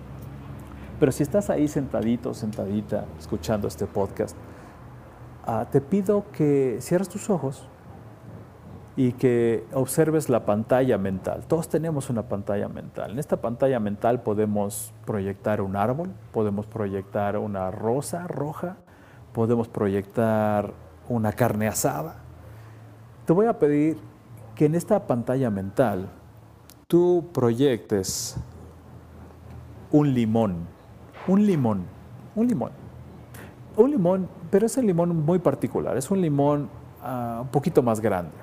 Pero 0.99 1.12
si 1.12 1.23
estás 1.23 1.51
ahí 1.51 1.69
sentadito, 1.69 2.35
sentadita, 2.35 3.05
escuchando 3.19 3.69
este 3.69 3.87
podcast, 3.87 4.37
ah, 5.46 5.66
te 5.70 5.81
pido 5.81 6.24
que 6.33 6.79
cierres 6.81 7.09
tus 7.09 7.31
ojos 7.31 7.68
y 8.96 9.12
que 9.12 9.64
observes 9.72 10.29
la 10.29 10.44
pantalla 10.44 10.98
mental. 10.98 11.44
Todos 11.46 11.68
tenemos 11.68 12.11
una 12.11 12.24
pantalla 12.24 12.68
mental. 12.68 13.12
En 13.12 13.18
esta 13.18 13.40
pantalla 13.40 13.81
mental 13.81 14.22
podemos 14.22 14.92
proyectar 15.07 15.61
un 15.61 15.76
árbol, 15.76 16.11
podemos 16.33 16.66
proyectar 16.66 17.38
una 17.38 17.70
rosa 17.70 18.26
roja, 18.26 18.76
podemos 19.33 19.68
proyectar 19.68 20.74
una 21.09 21.33
carne 21.33 21.68
asada. 21.68 22.16
Te 23.24 23.33
voy 23.33 23.46
a 23.46 23.59
pedir 23.59 23.96
que 24.55 24.66
en 24.66 24.74
esta 24.74 25.07
pantalla 25.07 25.50
mental 25.50 26.11
tú 26.87 27.29
proyectes 27.33 28.37
un 29.92 30.12
limón, 30.12 30.66
un 31.26 31.46
limón, 31.46 31.85
un 32.35 32.48
limón. 32.48 32.72
Un 33.81 33.90
limón, 33.90 34.29
pero 34.51 34.66
es 34.66 34.77
un 34.77 34.87
limón 34.87 35.25
muy 35.25 35.38
particular, 35.38 35.97
es 35.97 36.11
un 36.11 36.21
limón 36.21 36.69
ah, 37.03 37.40
un 37.43 37.49
poquito 37.49 37.83
más 37.83 38.01
grande. 38.01 38.37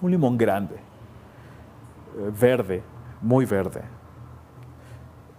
Un 0.00 0.10
limón 0.10 0.36
grande, 0.36 0.74
eh, 0.74 2.30
verde, 2.40 2.82
muy 3.22 3.44
verde. 3.44 3.82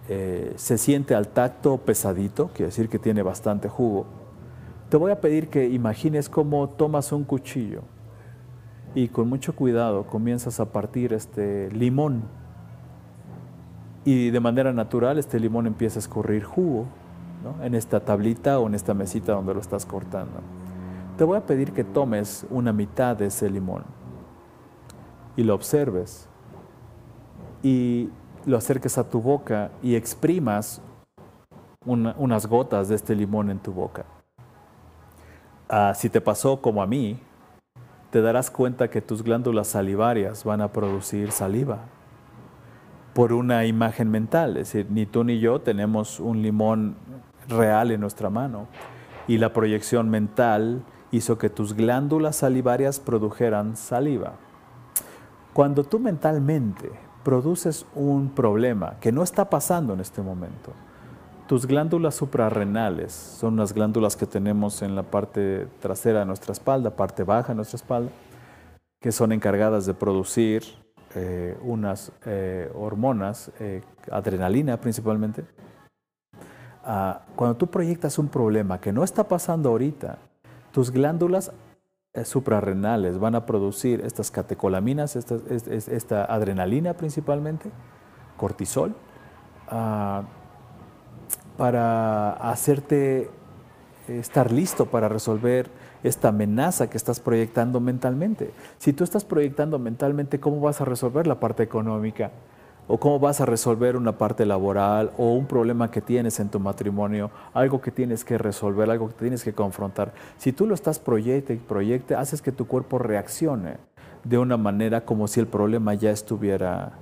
Eh, 0.08 0.52
se 0.56 0.78
siente 0.78 1.14
al 1.14 1.28
tacto 1.28 1.78
pesadito, 1.78 2.48
quiere 2.48 2.66
decir 2.66 2.88
que 2.88 2.98
tiene 2.98 3.22
bastante 3.22 3.68
jugo 3.68 4.06
te 4.90 4.96
voy 4.96 5.12
a 5.12 5.20
pedir 5.20 5.48
que 5.48 5.68
imagines 5.68 6.28
cómo 6.28 6.68
tomas 6.68 7.12
un 7.12 7.22
cuchillo 7.22 7.82
y 8.92 9.06
con 9.06 9.28
mucho 9.28 9.54
cuidado 9.54 10.04
comienzas 10.04 10.58
a 10.58 10.72
partir 10.72 11.12
este 11.12 11.70
limón 11.70 12.24
y 14.04 14.30
de 14.30 14.40
manera 14.40 14.72
natural 14.72 15.16
este 15.20 15.38
limón 15.38 15.68
empieza 15.68 16.00
a 16.00 16.00
escurrir 16.00 16.42
jugo 16.42 16.86
en 17.62 17.74
esta 17.74 18.00
tablita 18.00 18.58
o 18.58 18.66
en 18.66 18.74
esta 18.74 18.94
mesita 18.94 19.32
donde 19.32 19.54
lo 19.54 19.60
estás 19.60 19.86
cortando. 19.86 20.40
Te 21.16 21.24
voy 21.24 21.38
a 21.38 21.46
pedir 21.46 21.72
que 21.72 21.84
tomes 21.84 22.46
una 22.50 22.72
mitad 22.72 23.16
de 23.16 23.26
ese 23.26 23.50
limón 23.50 23.84
y 25.36 25.42
lo 25.42 25.54
observes 25.54 26.28
y 27.62 28.08
lo 28.46 28.56
acerques 28.56 28.96
a 28.98 29.08
tu 29.08 29.20
boca 29.20 29.70
y 29.82 29.94
exprimas 29.94 30.80
unas 31.84 32.46
gotas 32.46 32.88
de 32.88 32.94
este 32.94 33.14
limón 33.14 33.50
en 33.50 33.58
tu 33.58 33.72
boca. 33.72 34.04
Ah, 35.68 35.92
si 35.94 36.10
te 36.10 36.20
pasó 36.20 36.60
como 36.60 36.82
a 36.82 36.86
mí, 36.86 37.20
te 38.10 38.20
darás 38.20 38.50
cuenta 38.50 38.88
que 38.88 39.00
tus 39.00 39.22
glándulas 39.22 39.68
salivarias 39.68 40.44
van 40.44 40.60
a 40.60 40.72
producir 40.72 41.30
saliva 41.30 41.78
por 43.14 43.32
una 43.32 43.64
imagen 43.66 44.10
mental. 44.10 44.56
Es 44.56 44.72
decir, 44.72 44.86
ni 44.90 45.06
tú 45.06 45.24
ni 45.24 45.38
yo 45.38 45.60
tenemos 45.60 46.20
un 46.20 46.42
limón 46.42 46.96
real 47.50 47.90
en 47.90 48.00
nuestra 48.00 48.30
mano. 48.30 48.66
Y 49.26 49.38
la 49.38 49.52
proyección 49.52 50.08
mental 50.08 50.82
hizo 51.10 51.38
que 51.38 51.50
tus 51.50 51.74
glándulas 51.74 52.36
salivarias 52.36 53.00
produjeran 53.00 53.76
saliva. 53.76 54.34
Cuando 55.52 55.84
tú 55.84 55.98
mentalmente 55.98 56.90
produces 57.24 57.84
un 57.94 58.30
problema 58.30 58.96
que 59.00 59.12
no 59.12 59.22
está 59.22 59.50
pasando 59.50 59.92
en 59.92 60.00
este 60.00 60.22
momento, 60.22 60.72
tus 61.50 61.66
glándulas 61.66 62.14
suprarrenales 62.14 63.12
son 63.12 63.54
unas 63.54 63.72
glándulas 63.72 64.16
que 64.16 64.26
tenemos 64.26 64.82
en 64.82 64.94
la 64.94 65.02
parte 65.02 65.66
trasera 65.80 66.20
de 66.20 66.26
nuestra 66.26 66.52
espalda, 66.52 66.94
parte 66.94 67.24
baja 67.24 67.48
de 67.48 67.56
nuestra 67.56 67.76
espalda, 67.76 68.10
que 69.00 69.10
son 69.10 69.32
encargadas 69.32 69.84
de 69.84 69.94
producir 69.94 70.62
eh, 71.16 71.58
unas 71.62 72.12
eh, 72.24 72.70
hormonas, 72.72 73.50
eh, 73.58 73.82
adrenalina 74.12 74.80
principalmente. 74.80 75.44
Cuando 76.82 77.56
tú 77.56 77.66
proyectas 77.66 78.18
un 78.18 78.28
problema 78.28 78.80
que 78.80 78.92
no 78.92 79.04
está 79.04 79.28
pasando 79.28 79.68
ahorita, 79.68 80.18
tus 80.72 80.90
glándulas 80.90 81.52
suprarrenales 82.24 83.18
van 83.18 83.34
a 83.34 83.46
producir 83.46 84.00
estas 84.04 84.30
catecolaminas, 84.30 85.16
esta, 85.16 86.24
adrenalina 86.24 86.94
principalmente, 86.94 87.70
cortisol, 88.36 88.94
ah, 89.68 90.22
para 91.56 92.32
hacerte 92.32 93.30
estar 94.08 94.50
listo 94.50 94.86
para 94.86 95.08
resolver 95.08 95.70
esta 96.02 96.28
amenaza 96.28 96.88
que 96.88 96.96
estás 96.96 97.20
proyectando 97.20 97.80
mentalmente. 97.80 98.52
Si 98.78 98.92
tú 98.92 99.04
estás 99.04 99.24
proyectando 99.24 99.78
mentalmente, 99.78 100.40
¿cómo 100.40 100.60
vas 100.60 100.80
a 100.80 100.84
resolver 100.84 101.26
la 101.26 101.38
parte 101.38 101.62
económica? 101.62 102.30
¿O 102.92 102.98
cómo 102.98 103.20
vas 103.20 103.40
a 103.40 103.46
resolver 103.46 103.96
una 103.96 104.18
parte 104.18 104.44
laboral 104.44 105.12
o 105.16 105.32
un 105.34 105.46
problema 105.46 105.92
que 105.92 106.00
tienes 106.00 106.40
en 106.40 106.48
tu 106.48 106.58
matrimonio, 106.58 107.30
algo 107.54 107.80
que 107.80 107.92
tienes 107.92 108.24
que 108.24 108.36
resolver, 108.36 108.90
algo 108.90 109.06
que 109.10 109.14
tienes 109.14 109.44
que 109.44 109.52
confrontar? 109.52 110.12
Si 110.38 110.50
tú 110.52 110.66
lo 110.66 110.74
estás 110.74 110.98
proyecte 110.98 111.54
y 111.54 111.58
proyecte, 111.58 112.16
haces 112.16 112.42
que 112.42 112.50
tu 112.50 112.66
cuerpo 112.66 112.98
reaccione 112.98 113.76
de 114.24 114.38
una 114.38 114.56
manera 114.56 115.04
como 115.04 115.28
si 115.28 115.38
el 115.38 115.46
problema 115.46 115.94
ya 115.94 116.10
estuviera 116.10 116.94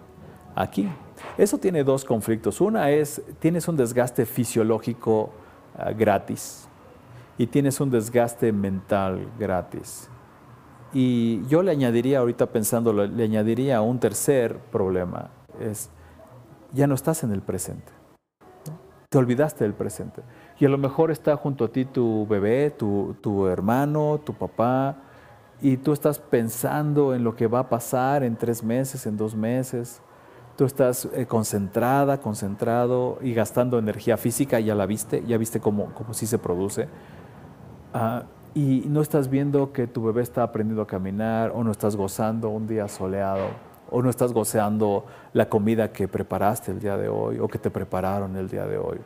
aquí. 0.55 0.91
Eso 1.39 1.57
tiene 1.57 1.83
dos 1.85 2.05
conflictos. 2.05 2.61
Una 2.61 2.91
es, 2.91 3.23
tienes 3.39 3.67
un 3.67 3.79
desgaste 3.79 4.27
fisiológico 4.27 5.31
ah, 5.75 5.93
gratis 5.93 6.69
y 7.39 7.47
tienes 7.47 7.81
un 7.81 7.89
desgaste 7.89 8.53
mental 8.53 9.27
gratis. 9.39 10.11
Y 10.93 11.47
yo 11.47 11.63
le 11.63 11.71
añadiría, 11.71 12.19
ahorita 12.19 12.45
pensándolo, 12.45 13.07
le 13.07 13.25
añadiría 13.25 13.81
un 13.81 13.99
tercer 13.99 14.59
problema, 14.71 15.31
es, 15.61 15.91
ya 16.73 16.87
no 16.87 16.95
estás 16.95 17.23
en 17.25 17.33
el 17.33 17.43
presente. 17.43 17.93
Te 19.09 19.19
olvidaste 19.19 19.65
del 19.65 19.75
presente. 19.75 20.23
Y 20.59 20.67
a 20.67 20.69
lo 20.69 20.79
mejor 20.79 21.11
está 21.11 21.37
junto 21.37 21.65
a 21.65 21.69
ti 21.69 21.85
tu 21.85 22.27
bebé, 22.27 22.71
tu, 22.71 23.17
tu 23.21 23.47
hermano, 23.47 24.21
tu 24.25 24.35
papá, 24.35 24.97
y 25.61 25.77
tú 25.79 25.93
estás 25.93 26.19
pensando 26.19 27.15
en 27.15 27.25
lo 27.25 27.35
que 27.35 27.47
va 27.47 27.61
a 27.61 27.69
pasar 27.69 28.23
en 28.23 28.37
tres 28.37 28.63
meses, 28.63 29.07
en 29.07 29.17
dos 29.17 29.35
meses 29.35 30.03
tú 30.59 30.65
estás 30.65 31.09
eh, 31.15 31.25
concentrada, 31.27 32.21
concentrado 32.21 33.19
y 33.23 33.33
gastando 33.33 33.79
energía 33.79 34.17
física, 34.17 34.59
ya 34.59 34.75
la 34.75 34.87
viste, 34.87 35.23
ya 35.25 35.39
viste 35.39 35.61
cómo, 35.61 35.95
cómo 35.95 36.13
sí 36.13 36.27
se 36.27 36.37
produce. 36.37 36.89
Ah, 37.95 38.25
y 38.55 38.83
no 38.89 39.01
estás 39.01 39.31
viendo 39.31 39.73
que 39.73 39.87
tu 39.87 40.03
bebé 40.03 40.23
está 40.23 40.43
aprendiendo 40.43 40.83
a 40.83 40.87
caminar 40.89 41.53
o 41.55 41.63
no 41.63 41.71
estás 41.71 41.95
gozando 41.95 42.49
un 42.49 42.67
día 42.67 42.89
soleado 42.89 43.51
o 43.91 44.03
no 44.03 44.11
estás 44.11 44.33
gozando 44.33 45.07
la 45.33 45.49
comida 45.49 45.93
que 45.93 46.09
preparaste 46.09 46.73
el 46.73 46.81
día 46.81 46.97
de 46.97 47.09
hoy 47.09 47.39
o 47.39 47.49
que 47.49 47.59
te 47.59 47.71
prepararon 47.71 48.37
el 48.37 48.49
día 48.49 48.67
de 48.67 48.79
hoy. 48.79 48.99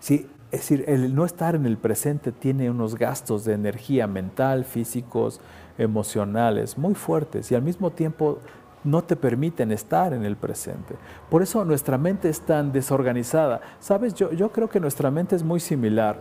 Sí, 0.00 0.30
es 0.50 0.60
decir, 0.60 0.84
el 0.88 1.14
no 1.14 1.24
estar 1.24 1.54
en 1.54 1.66
el 1.66 1.76
presente 1.76 2.32
tiene 2.32 2.70
unos 2.70 2.94
gastos 2.94 3.44
de 3.44 3.52
energía 3.52 4.06
mental, 4.06 4.64
físicos, 4.64 5.40
emocionales 5.76 6.78
muy 6.78 6.94
fuertes 6.94 7.52
y 7.52 7.54
al 7.54 7.62
mismo 7.62 7.90
tiempo 7.90 8.38
no 8.84 9.02
te 9.02 9.16
permiten 9.16 9.72
estar 9.72 10.12
en 10.12 10.24
el 10.24 10.36
presente. 10.36 10.94
Por 11.28 11.42
eso 11.42 11.64
nuestra 11.64 11.98
mente 11.98 12.28
es 12.28 12.40
tan 12.40 12.72
desorganizada. 12.72 13.60
Sabes, 13.80 14.14
yo, 14.14 14.32
yo 14.32 14.50
creo 14.50 14.68
que 14.68 14.80
nuestra 14.80 15.10
mente 15.10 15.36
es 15.36 15.42
muy 15.42 15.60
similar 15.60 16.16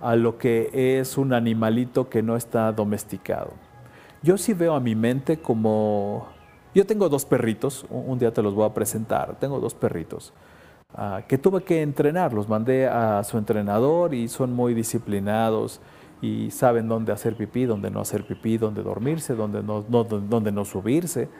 a 0.00 0.14
lo 0.16 0.38
que 0.38 0.70
es 1.00 1.18
un 1.18 1.32
animalito 1.32 2.08
que 2.08 2.22
no 2.22 2.36
está 2.36 2.72
domesticado. 2.72 3.52
Yo 4.22 4.38
sí 4.38 4.54
veo 4.54 4.74
a 4.74 4.80
mi 4.80 4.94
mente 4.94 5.38
como... 5.38 6.28
Yo 6.76 6.84
tengo 6.84 7.08
dos 7.08 7.24
perritos, 7.24 7.86
un 7.88 8.18
día 8.18 8.34
te 8.34 8.42
los 8.42 8.52
voy 8.52 8.66
a 8.66 8.74
presentar, 8.74 9.38
tengo 9.40 9.60
dos 9.60 9.72
perritos 9.72 10.34
ah, 10.94 11.22
que 11.26 11.38
tuve 11.38 11.62
que 11.62 11.80
entrenar, 11.80 12.34
los 12.34 12.50
mandé 12.50 12.86
a 12.86 13.24
su 13.24 13.38
entrenador 13.38 14.12
y 14.12 14.28
son 14.28 14.52
muy 14.52 14.74
disciplinados 14.74 15.80
y 16.20 16.50
saben 16.50 16.86
dónde 16.86 17.12
hacer 17.12 17.34
pipí, 17.34 17.64
dónde 17.64 17.90
no 17.90 18.00
hacer 18.00 18.26
pipí, 18.26 18.58
dónde 18.58 18.82
dormirse, 18.82 19.34
dónde 19.34 19.62
no, 19.62 19.84
dónde 19.84 20.52
no 20.52 20.66
subirse. 20.66 21.30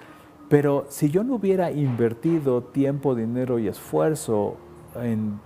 Pero 0.49 0.87
si 0.89 1.11
yo 1.11 1.23
no 1.23 1.35
hubiera 1.35 1.71
invertido 1.71 2.63
tiempo, 2.63 3.15
dinero 3.15 3.59
y 3.59 3.69
esfuerzo 3.69 4.57
en 4.95 5.39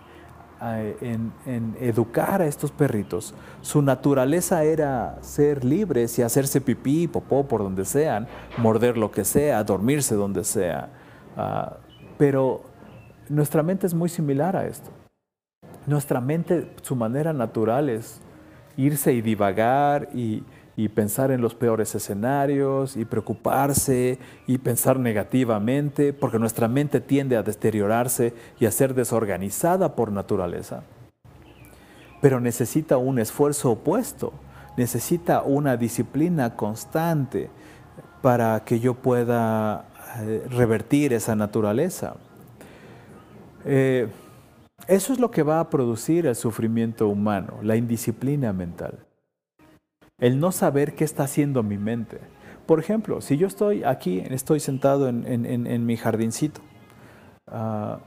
en, 0.61 1.77
educar 1.81 2.42
a 2.42 2.46
estos 2.46 2.70
perritos. 2.70 3.35
Su 3.62 3.83
naturaleza 3.83 4.64
era 4.64 5.18
ser 5.23 5.64
libres 5.64 6.18
y 6.18 6.23
hacerse 6.23 6.61
pipí, 6.61 7.09
popó 7.09 7.46
por 7.46 7.62
donde 7.62 7.85
sean, 7.85 8.29
morder 8.59 8.96
lo 8.96 9.11
que 9.11 9.25
sea, 9.25 9.62
dormirse 9.64 10.14
donde 10.14 10.44
sea. 10.44 10.90
Ah, 11.37 11.77
pero 12.18 12.62
nuestra 13.29 13.62
mente 13.62 13.87
es 13.87 13.94
muy 13.94 14.09
similar 14.09 14.57
a 14.57 14.66
esto. 14.66 14.90
Nuestra 15.87 16.20
mente, 16.20 16.75
su 16.83 16.94
manera 16.94 17.33
natural 17.33 17.88
es 17.88 18.20
irse 18.77 19.12
y 19.12 19.23
divagar 19.23 20.09
y, 20.14 20.42
y 20.81 20.88
pensar 20.88 21.31
en 21.31 21.43
los 21.43 21.55
peores 21.55 21.95
escenarios 21.95 22.97
y 22.97 23.05
preocuparse 23.05 24.19
y 24.47 24.57
pensar 24.57 24.99
negativamente, 24.99 26.14
porque 26.14 26.38
nuestra 26.38 26.69
mente 26.69 27.03
tiende 27.03 27.37
a 27.37 27.43
deteriorarse 27.43 28.33
y 28.59 28.64
a 28.64 28.71
ser 28.71 28.95
desorganizada 28.95 29.95
por 29.95 30.11
naturaleza. 30.11 30.83
Pero 32.23 32.40
necesita 32.40 32.97
un 32.97 33.19
esfuerzo 33.19 33.73
opuesto, 33.73 34.33
necesita 34.79 35.43
una 35.43 35.77
disciplina 35.77 36.57
constante 36.57 37.51
para 38.23 38.64
que 38.64 38.81
yo 38.81 38.95
pueda 38.95 39.85
eh, 40.21 40.47
revertir 40.49 41.12
esa 41.12 41.37
naturaleza. 41.37 42.14
Eh, 43.66 44.09
eso 44.87 45.12
es 45.12 45.21
lo 45.21 45.31
que 45.31 45.43
va 45.43 45.61
a 45.61 45.69
producir 45.69 46.25
el 46.25 46.37
sufrimiento 46.37 47.07
humano, 47.07 47.59
la 47.61 47.77
indisciplina 47.77 48.55
mental 48.55 49.10
el 50.21 50.39
no 50.39 50.53
saber 50.53 50.95
qué 50.95 51.05
está 51.05 51.25
haciendo 51.25 51.63
mi 51.63 51.79
mente. 51.79 52.21
Por 52.67 52.79
ejemplo, 52.79 53.21
si 53.21 53.37
yo 53.37 53.47
estoy 53.47 53.83
aquí, 53.85 54.23
estoy 54.31 54.61
sentado 54.61 55.09
en, 55.09 55.87
mi 55.87 55.97
jardincito, 55.97 56.61
ah, 57.49 57.99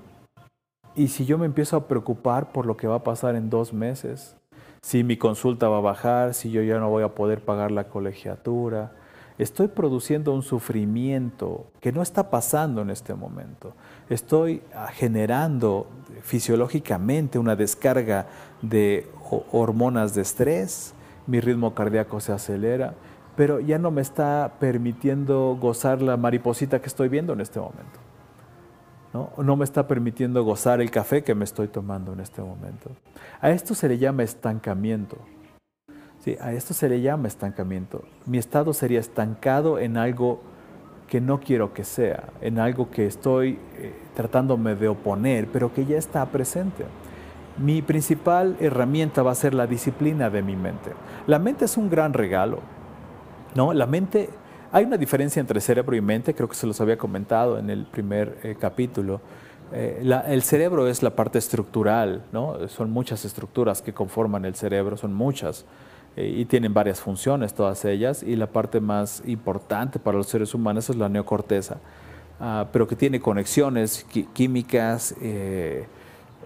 y 0.95 1.07
si 1.07 1.25
yo 1.25 1.37
me 1.37 1.47
empiezo 1.47 1.75
a 1.75 1.87
preocupar 1.87 2.51
por 2.51 2.65
lo 2.65 2.77
que 2.77 2.87
va 2.87 2.95
a 2.95 3.03
pasar 3.03 3.35
en 3.35 3.49
dos 3.49 3.73
meses, 3.73 4.35
si 4.81 5.03
mi 5.03 5.17
consulta 5.17 5.67
va 5.69 5.77
a 5.77 5.81
bajar, 5.81 6.33
si 6.33 6.51
yo 6.51 6.61
ya 6.61 6.77
no 6.77 6.89
voy 6.89 7.03
a 7.03 7.15
poder 7.15 7.43
pagar 7.43 7.71
la 7.71 7.87
colegiatura, 7.87 8.91
estoy 9.37 9.69
produciendo 9.69 10.33
un 10.33 10.43
sufrimiento 10.43 11.67
que 11.79 11.91
no 11.91 12.01
está 12.01 12.29
pasando 12.29 12.81
en 12.81 12.89
este 12.89 13.15
momento. 13.15 13.73
Estoy 14.09 14.61
ah, 14.75 14.87
generando 14.93 15.87
fisiológicamente 16.21 17.39
una 17.39 17.55
descarga 17.55 18.27
de 18.61 19.07
hormonas 19.51 20.13
de 20.13 20.21
estrés, 20.21 20.93
mi 21.27 21.39
ritmo 21.39 21.73
cardíaco 21.73 22.19
se 22.19 22.31
acelera, 22.31 22.93
pero 23.35 23.59
ya 23.59 23.79
no 23.79 23.91
me 23.91 24.01
está 24.01 24.53
permitiendo 24.59 25.57
gozar 25.59 26.01
la 26.01 26.17
mariposita 26.17 26.79
que 26.79 26.87
estoy 26.87 27.09
viendo 27.09 27.33
en 27.33 27.41
este 27.41 27.59
momento. 27.59 27.99
¿no? 29.13 29.55
me 29.55 29.63
está 29.63 29.87
permitiendo 29.87 30.43
gozar 30.43 30.81
el 30.81 30.89
café 30.89 31.23
que 31.23 31.35
me 31.35 31.43
estoy 31.43 31.67
tomando 31.67 32.13
en 32.13 32.19
este 32.19 32.41
momento. 32.41 32.91
A 33.41 33.51
esto 33.51 33.75
se 33.75 33.87
le 33.87 33.97
llama 33.97 34.23
estancamiento. 34.23 35.17
Sí, 36.19 36.35
a 36.41 36.53
esto 36.53 36.73
se 36.73 36.89
le 36.89 37.01
llama 37.01 37.27
estancamiento. 37.27 38.03
Mi 38.25 38.37
estado 38.37 38.73
sería 38.73 38.99
estancado 38.99 39.77
en 39.77 39.97
algo 39.97 40.41
que 41.07 41.21
no 41.21 41.39
quiero 41.39 41.73
que 41.73 41.83
sea, 41.83 42.29
en 42.41 42.57
algo 42.57 42.89
que 42.89 43.05
estoy 43.05 43.59
eh, 43.77 43.93
tratándome 44.15 44.73
de 44.73 44.87
oponer, 44.87 45.47
pero 45.51 45.71
que 45.71 45.85
ya 45.85 45.97
está 45.97 46.25
presente 46.25 46.85
mi 47.57 47.81
principal 47.81 48.57
herramienta 48.59 49.21
va 49.21 49.31
a 49.31 49.35
ser 49.35 49.53
la 49.53 49.67
disciplina 49.67 50.29
de 50.29 50.41
mi 50.41 50.55
mente. 50.55 50.91
La 51.27 51.39
mente 51.39 51.65
es 51.65 51.77
un 51.77 51.89
gran 51.89 52.13
regalo, 52.13 52.59
¿no? 53.55 53.73
La 53.73 53.85
mente, 53.85 54.29
hay 54.71 54.85
una 54.85 54.97
diferencia 54.97 55.39
entre 55.39 55.61
cerebro 55.61 55.95
y 55.95 56.01
mente, 56.01 56.33
creo 56.33 56.49
que 56.49 56.55
se 56.55 56.65
los 56.65 56.81
había 56.81 56.97
comentado 56.97 57.59
en 57.59 57.69
el 57.69 57.85
primer 57.85 58.39
eh, 58.43 58.55
capítulo. 58.59 59.21
Eh, 59.71 60.03
el 60.27 60.41
cerebro 60.41 60.87
es 60.87 61.03
la 61.03 61.15
parte 61.15 61.37
estructural, 61.37 62.23
¿no? 62.31 62.67
Son 62.69 62.89
muchas 62.89 63.23
estructuras 63.25 63.81
que 63.81 63.93
conforman 63.93 64.45
el 64.45 64.55
cerebro, 64.55 64.97
son 64.97 65.13
muchas. 65.13 65.65
Eh, 66.15 66.27
y 66.27 66.45
tienen 66.45 66.73
varias 66.73 67.01
funciones 67.01 67.53
todas 67.53 67.85
ellas, 67.85 68.23
y 68.23 68.35
la 68.35 68.47
parte 68.47 68.79
más 68.79 69.23
importante 69.25 69.99
para 69.99 70.17
los 70.17 70.27
seres 70.27 70.53
humanos 70.53 70.89
es 70.89 70.95
la 70.95 71.09
neocorteza, 71.09 71.77
ah, 72.39 72.67
pero 72.71 72.87
que 72.87 72.95
tiene 72.95 73.19
conexiones 73.19 74.05
químicas, 74.33 75.15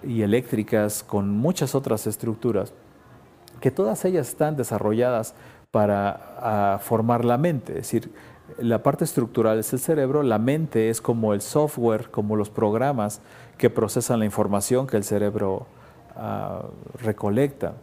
y 0.03 0.21
eléctricas, 0.21 1.03
con 1.03 1.29
muchas 1.31 1.75
otras 1.75 2.07
estructuras, 2.07 2.73
que 3.59 3.71
todas 3.71 4.05
ellas 4.05 4.29
están 4.29 4.55
desarrolladas 4.55 5.33
para 5.71 6.79
formar 6.81 7.25
la 7.25 7.37
mente. 7.37 7.73
Es 7.73 7.79
decir, 7.79 8.11
la 8.57 8.81
parte 8.81 9.03
estructural 9.03 9.59
es 9.59 9.73
el 9.73 9.79
cerebro, 9.79 10.23
la 10.23 10.39
mente 10.39 10.89
es 10.89 11.01
como 11.01 11.33
el 11.33 11.41
software, 11.41 12.09
como 12.09 12.35
los 12.35 12.49
programas 12.49 13.21
que 13.57 13.69
procesan 13.69 14.19
la 14.19 14.25
información 14.25 14.87
que 14.87 14.97
el 14.97 15.03
cerebro 15.03 15.67
ah, 16.15 16.63
recolecta. 17.01 17.73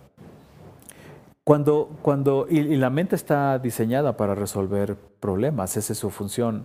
Cuando, 1.44 1.90
cuando, 2.00 2.46
y 2.48 2.77
la 2.77 2.88
mente 2.88 3.16
está 3.16 3.59
diseñada 3.59 4.16
para 4.16 4.35
resolver 4.35 4.96
problemas, 5.20 5.77
esa 5.77 5.92
es 5.92 5.98
su 5.98 6.09
función 6.09 6.64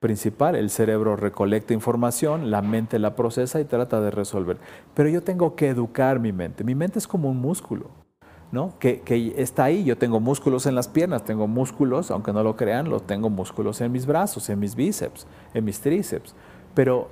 principal. 0.00 0.54
El 0.56 0.70
cerebro 0.70 1.16
recolecta 1.16 1.74
información, 1.74 2.50
la 2.50 2.62
mente 2.62 2.98
la 2.98 3.16
procesa 3.16 3.60
y 3.60 3.64
trata 3.64 4.00
de 4.00 4.10
resolver. 4.10 4.58
Pero 4.94 5.08
yo 5.08 5.22
tengo 5.22 5.56
que 5.56 5.68
educar 5.68 6.20
mi 6.20 6.32
mente. 6.32 6.64
Mi 6.64 6.74
mente 6.74 6.98
es 6.98 7.06
como 7.06 7.30
un 7.30 7.38
músculo, 7.38 7.90
¿no? 8.52 8.78
Que, 8.78 9.02
está 9.36 9.64
ahí. 9.64 9.84
Yo 9.84 9.96
tengo 9.96 10.20
músculos 10.20 10.66
en 10.66 10.74
las 10.74 10.88
piernas, 10.88 11.24
tengo 11.24 11.46
músculos, 11.46 12.10
aunque 12.10 12.32
no 12.32 12.42
lo 12.42 12.56
crean, 12.56 12.88
lo 12.88 13.00
tengo 13.00 13.30
músculos 13.30 13.80
en 13.80 13.92
mis 13.92 14.06
brazos, 14.06 14.48
en 14.50 14.58
mis 14.58 14.74
bíceps, 14.74 15.26
en 15.54 15.64
mis 15.64 15.80
tríceps. 15.80 16.34
Pero 16.74 17.08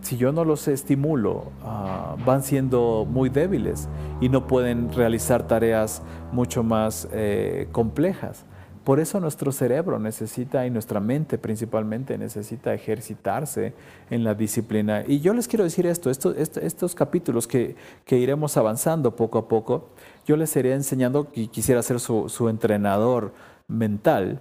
si 0.00 0.16
yo 0.16 0.32
no 0.32 0.44
los 0.44 0.68
estimulo, 0.68 1.44
ah, 1.62 2.16
van 2.24 2.42
siendo 2.42 3.06
muy 3.08 3.28
débiles 3.28 3.88
y 4.20 4.28
no 4.28 4.46
pueden 4.46 4.92
realizar 4.92 5.46
tareas 5.46 6.02
mucho 6.32 6.62
más 6.62 7.08
eh, 7.12 7.68
complejas. 7.72 8.44
Por 8.88 9.00
eso 9.00 9.20
nuestro 9.20 9.52
cerebro 9.52 9.98
necesita 9.98 10.66
y 10.66 10.70
nuestra 10.70 10.98
mente 10.98 11.36
principalmente 11.36 12.16
necesita 12.16 12.72
ejercitarse 12.72 13.74
en 14.08 14.24
la 14.24 14.34
disciplina. 14.34 15.04
Y 15.06 15.20
yo 15.20 15.34
les 15.34 15.46
quiero 15.46 15.64
decir 15.64 15.86
esto, 15.86 16.08
estos 16.08 16.94
capítulos 16.94 17.46
que, 17.46 17.76
iremos 18.08 18.56
avanzando 18.56 19.14
poco 19.14 19.36
a 19.36 19.46
poco, 19.46 19.90
yo 20.24 20.38
les 20.38 20.56
iré 20.56 20.72
enseñando 20.72 21.28
y 21.34 21.48
quisiera 21.48 21.82
ser 21.82 22.00
su, 22.00 22.48
entrenador 22.48 23.34
mental, 23.66 24.40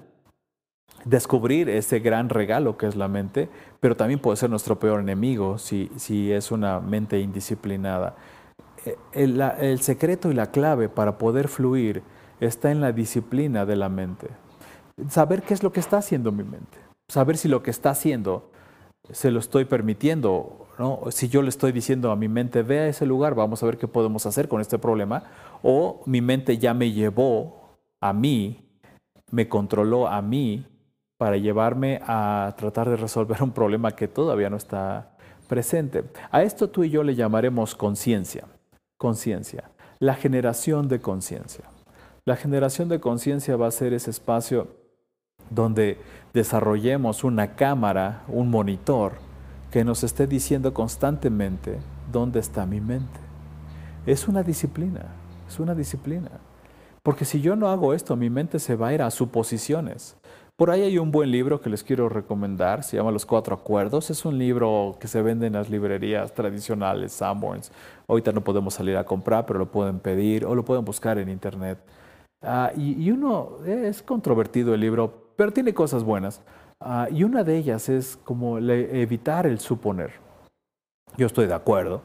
descubrir 1.03 1.67
ese 1.67 1.99
gran 1.99 2.29
regalo 2.29 2.77
que 2.77 2.87
es 2.87 2.95
la 2.95 3.09
mente, 3.09 3.49
pero 3.81 3.97
también 3.97 4.21
puede 4.21 4.37
ser 4.37 4.49
nuestro 4.49 4.79
peor 4.79 5.01
enemigo 5.01 5.57
si, 5.57 5.91
si 5.97 6.31
es 6.31 6.53
una 6.53 6.79
mente 6.79 7.19
indisciplinada. 7.19 8.15
Eh, 8.85 8.95
el 9.11 9.81
secreto 9.81 10.31
y 10.31 10.35
la 10.35 10.51
clave 10.51 10.87
para 10.87 11.17
poder 11.17 11.49
fluir 11.49 12.01
está 12.39 12.71
en 12.71 12.81
la 12.81 12.91
disciplina 12.91 13.65
de 13.65 13.75
la 13.75 13.89
mente. 13.89 14.27
Saber 15.09 15.43
qué 15.43 15.53
es 15.53 15.63
lo 15.63 15.71
que 15.71 15.79
está 15.79 15.97
haciendo 15.97 16.31
mi 16.31 16.43
mente. 16.43 16.77
Saber 17.07 17.37
si 17.37 17.47
lo 17.47 17.63
que 17.63 17.71
está 17.71 17.91
haciendo 17.91 18.51
se 19.11 19.31
lo 19.31 19.39
estoy 19.39 19.65
permitiendo, 19.65 20.67
¿no? 20.77 20.99
Si 21.11 21.29
yo 21.29 21.41
le 21.41 21.49
estoy 21.49 21.71
diciendo 21.71 22.11
a 22.11 22.15
mi 22.15 22.27
mente, 22.27 22.63
ve 22.63 22.79
a 22.79 22.87
ese 22.87 23.05
lugar, 23.05 23.35
vamos 23.35 23.63
a 23.63 23.65
ver 23.65 23.77
qué 23.77 23.87
podemos 23.87 24.25
hacer 24.25 24.47
con 24.47 24.59
este 24.59 24.77
problema, 24.77 25.23
o 25.63 26.01
mi 26.05 26.21
mente 26.21 26.57
ya 26.57 26.73
me 26.73 26.91
llevó 26.91 27.77
a 28.01 28.11
mí, 28.13 28.65
me 29.31 29.47
controló 29.47 30.07
a 30.07 30.21
mí 30.21 30.65
para 31.17 31.37
llevarme 31.37 32.01
a 32.05 32.53
tratar 32.57 32.89
de 32.89 32.97
resolver 32.97 33.41
un 33.41 33.51
problema 33.51 33.91
que 33.91 34.07
todavía 34.07 34.49
no 34.49 34.57
está 34.57 35.15
presente. 35.47 36.03
A 36.31 36.43
esto 36.43 36.69
tú 36.69 36.83
y 36.83 36.89
yo 36.89 37.03
le 37.03 37.15
llamaremos 37.15 37.75
conciencia, 37.75 38.45
conciencia, 38.97 39.71
la 39.99 40.15
generación 40.15 40.87
de 40.87 40.99
conciencia. 40.99 41.65
La 42.27 42.35
generación 42.35 42.89
de 42.89 42.99
conciencia 42.99 43.55
va 43.55 43.67
a 43.67 43.71
ser 43.71 43.93
ese 43.93 44.09
espacio 44.09 44.67
donde 45.49 45.97
desarrollemos 46.33 47.23
una 47.23 47.55
cámara, 47.55 48.25
un 48.27 48.49
monitor, 48.49 49.13
que 49.71 49.85
nos 49.85 50.03
esté 50.03 50.27
diciendo 50.27 50.73
constantemente 50.73 51.77
dónde 52.11 52.41
está 52.41 52.65
mi 52.65 52.81
mente. 52.81 53.17
Es 54.05 54.27
una 54.27 54.43
disciplina, 54.43 55.05
es 55.47 55.57
una 55.57 55.73
disciplina. 55.73 56.31
Porque 57.01 57.23
si 57.23 57.39
yo 57.39 57.55
no 57.55 57.69
hago 57.69 57.93
esto, 57.93 58.17
mi 58.17 58.29
mente 58.29 58.59
se 58.59 58.75
va 58.75 58.89
a 58.89 58.93
ir 58.93 59.01
a 59.01 59.09
suposiciones. 59.09 60.17
Por 60.57 60.69
ahí 60.69 60.81
hay 60.81 60.97
un 60.97 61.11
buen 61.13 61.31
libro 61.31 61.61
que 61.61 61.69
les 61.69 61.81
quiero 61.81 62.09
recomendar, 62.09 62.83
se 62.83 62.97
llama 62.97 63.11
Los 63.11 63.25
Cuatro 63.25 63.55
Acuerdos. 63.55 64.09
Es 64.09 64.25
un 64.25 64.37
libro 64.37 64.97
que 64.99 65.07
se 65.07 65.21
vende 65.21 65.47
en 65.47 65.53
las 65.53 65.69
librerías 65.69 66.33
tradicionales, 66.33 67.13
Sanborns. 67.13 67.71
Ahorita 68.05 68.33
no 68.33 68.43
podemos 68.43 68.73
salir 68.73 68.97
a 68.97 69.05
comprar, 69.05 69.45
pero 69.45 69.59
lo 69.59 69.71
pueden 69.71 69.99
pedir 69.99 70.45
o 70.45 70.55
lo 70.55 70.65
pueden 70.65 70.83
buscar 70.83 71.19
en 71.19 71.29
internet. 71.29 71.79
Ah, 72.41 72.71
y, 72.75 73.09
uno, 73.09 73.57
es 73.65 74.01
controvertido 74.03 74.73
el 74.73 74.81
libro, 74.81 75.31
pero 75.35 75.51
tiene 75.51 75.73
cosas 75.73 76.03
buenas. 76.03 76.41
Ah, 76.79 77.07
y 77.11 77.23
una 77.23 77.43
de 77.43 77.57
ellas 77.57 77.89
es 77.89 78.17
como 78.23 78.59
evitar 78.59 79.47
el 79.47 79.59
suponer. 79.59 80.11
Yo 81.17 81.25
estoy 81.25 81.47
de 81.47 81.55
acuerdo. 81.55 82.01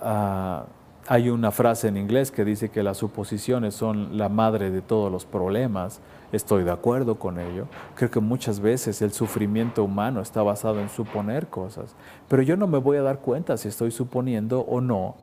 Ah, 0.00 0.66
hay 1.06 1.30
una 1.30 1.50
frase 1.50 1.88
en 1.88 1.96
inglés 1.96 2.30
que 2.30 2.44
dice 2.44 2.68
que 2.68 2.82
las 2.82 2.98
suposiciones 2.98 3.74
son 3.74 4.18
la 4.18 4.28
madre 4.28 4.70
de 4.70 4.82
todos 4.82 5.10
los 5.10 5.24
problemas. 5.24 6.00
Estoy 6.30 6.62
de 6.62 6.70
acuerdo 6.70 7.18
con 7.18 7.40
ello. 7.40 7.66
Creo 7.94 8.10
que 8.10 8.20
muchas 8.20 8.60
veces 8.60 9.00
el 9.02 9.12
sufrimiento 9.12 9.82
humano 9.82 10.20
está 10.20 10.42
basado 10.42 10.78
en 10.78 10.90
suponer 10.90 11.48
cosas. 11.48 11.96
Pero 12.28 12.42
yo 12.42 12.56
no 12.56 12.66
me 12.66 12.78
voy 12.78 12.98
a 12.98 13.02
dar 13.02 13.20
cuenta 13.20 13.56
si 13.56 13.68
estoy 13.68 13.90
suponiendo 13.90 14.60
o 14.60 14.80
no, 14.80 15.16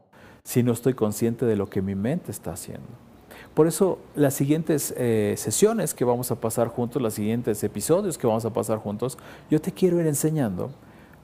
si 0.43 0.63
no 0.63 0.74
estoy 0.74 0.96
consciente 0.96 1.46
de 1.46 1.56
lo 1.56 1.70
que 1.70 1.82
mi 1.82 1.96
mente 1.96 2.32
está 2.32 2.52
haciendo. 2.52 3.07
Por 3.58 3.65
eso 3.65 3.98
las 4.13 4.36
siguientes 4.36 4.93
eh, 4.98 5.34
sesiones 5.36 5.96
que 5.96 6.06
vamos 6.06 6.30
a 6.30 6.36
pasar 6.36 6.67
juntos, 6.67 7.02
los 7.02 7.15
siguientes 7.15 7.63
episodios 7.63 8.15
que 8.15 8.28
vamos 8.28 8.46
a 8.46 8.54
pasar 8.54 8.78
juntos, 8.78 9.17
yo 9.50 9.60
te 9.60 9.72
quiero 9.72 10.00
ir 10.00 10.06
enseñando 10.06 10.70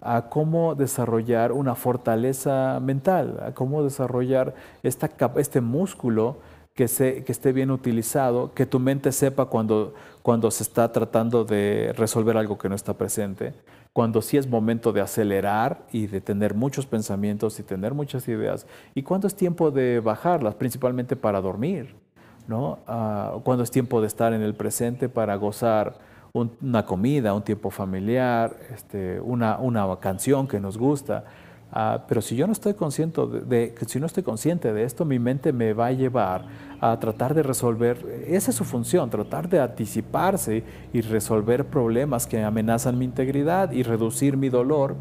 a 0.01 0.29
cómo 0.29 0.73
desarrollar 0.73 1.51
una 1.51 1.75
fortaleza 1.75 2.79
mental, 2.81 3.39
a 3.45 3.51
cómo 3.51 3.83
desarrollar 3.83 4.55
este 4.81 5.61
músculo 5.61 6.37
que, 6.73 6.87
se, 6.87 7.23
esté 7.27 7.53
bien 7.53 7.69
utilizado, 7.69 8.51
que 8.55 8.65
tu 8.65 8.79
mente 8.79 9.11
sepa 9.11 9.45
cuando, 9.45 9.93
cuando 10.23 10.49
se 10.49 10.63
está 10.63 10.91
tratando 10.91 11.45
de 11.45 11.93
resolver 11.95 12.35
algo 12.35 12.57
que 12.57 12.67
no 12.67 12.73
está 12.73 12.97
presente, 12.97 13.53
cuando 13.93 14.23
sí 14.23 14.37
es 14.37 14.47
momento 14.47 14.91
de 14.91 15.01
acelerar 15.01 15.85
y 15.91 16.07
de 16.07 16.19
tener 16.19 16.55
muchos 16.55 16.87
pensamientos 16.87 17.59
y 17.59 17.63
tener 17.63 17.93
muchas 17.93 18.27
ideas, 18.27 18.65
y 18.95 19.03
cuando 19.03 19.27
es 19.27 19.35
tiempo 19.35 19.69
de 19.69 19.99
bajarlas, 19.99 20.55
principalmente 20.55 21.15
para 21.15 21.39
dormir, 21.39 22.01
¿no? 22.47 22.79
Ah, 22.87 23.33
cuando 23.43 23.63
es 23.63 23.71
tiempo 23.71 24.01
de 24.01 24.07
estar 24.07 24.33
en 24.33 24.41
el 24.41 24.55
presente 24.55 25.09
para 25.09 25.35
gozar 25.35 25.95
una 26.33 26.83
comida, 26.85 27.33
un 27.33 27.43
tiempo 27.43 27.69
familiar, 27.69 28.57
este, 28.73 29.19
una, 29.21 29.59
canción 29.99 30.47
que 30.47 30.59
nos 30.59 30.77
gusta. 30.77 31.25
Ah, 31.71 32.05
pero 32.07 32.21
si 32.21 32.35
yo 32.35 32.45
no 32.47 32.53
estoy 32.53 32.73
consciente 32.73 33.21
de, 33.25 33.75
si 33.87 33.99
no 33.99 34.05
estoy 34.05 34.23
consciente 34.23 34.73
de 34.73 34.83
esto, 34.83 35.05
mi 35.05 35.19
mente 35.19 35.53
me 35.53 35.73
va 35.73 35.87
a 35.87 35.91
llevar 35.91 36.45
a 36.81 36.99
tratar 36.99 37.33
de 37.33 37.43
resolver, 37.43 38.23
esa 38.27 38.51
es 38.51 38.57
su 38.57 38.63
función, 38.63 39.09
tratar 39.09 39.47
de 39.47 39.59
anticiparse 39.59 40.63
y 40.91 41.01
resolver 41.01 41.65
problemas 41.65 42.27
que 42.27 42.43
amenazan 42.43 42.97
mi 42.97 43.05
integridad 43.05 43.71
y 43.71 43.83
reducir 43.83 44.37
mi 44.37 44.49
dolor, 44.49 44.95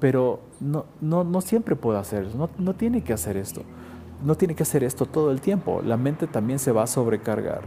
pero 0.00 0.40
no, 0.60 0.84
no, 1.00 1.22
no 1.22 1.40
siempre 1.40 1.76
puedo 1.76 1.98
hacer 1.98 2.24
eso, 2.24 2.36
no, 2.36 2.50
no 2.58 2.74
tiene 2.74 3.02
que 3.02 3.12
hacer 3.12 3.36
esto, 3.36 3.62
no 4.24 4.36
tiene 4.36 4.54
que 4.54 4.62
hacer 4.62 4.84
esto 4.84 5.06
todo 5.06 5.30
el 5.30 5.40
tiempo, 5.40 5.82
la 5.84 5.96
mente 5.96 6.26
también 6.26 6.58
se 6.58 6.72
va 6.72 6.84
a 6.84 6.86
sobrecargar 6.86 7.62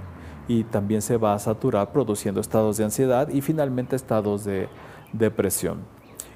y 0.48 0.64
también 0.64 1.02
se 1.02 1.18
va 1.18 1.34
a 1.34 1.40
saturar 1.40 1.92
produciendo 1.92 2.40
estados 2.40 2.78
de 2.78 2.84
ansiedad 2.84 3.30
y 3.30 3.42
finalmente 3.42 3.96
estados 3.96 4.46
de 4.46 4.70
depresión. 5.12 5.80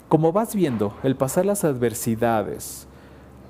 Como 0.08 0.32
vas 0.32 0.56
viendo, 0.56 0.94
el 1.04 1.16
pasar 1.16 1.46
las 1.46 1.64
adversidades 1.64 2.88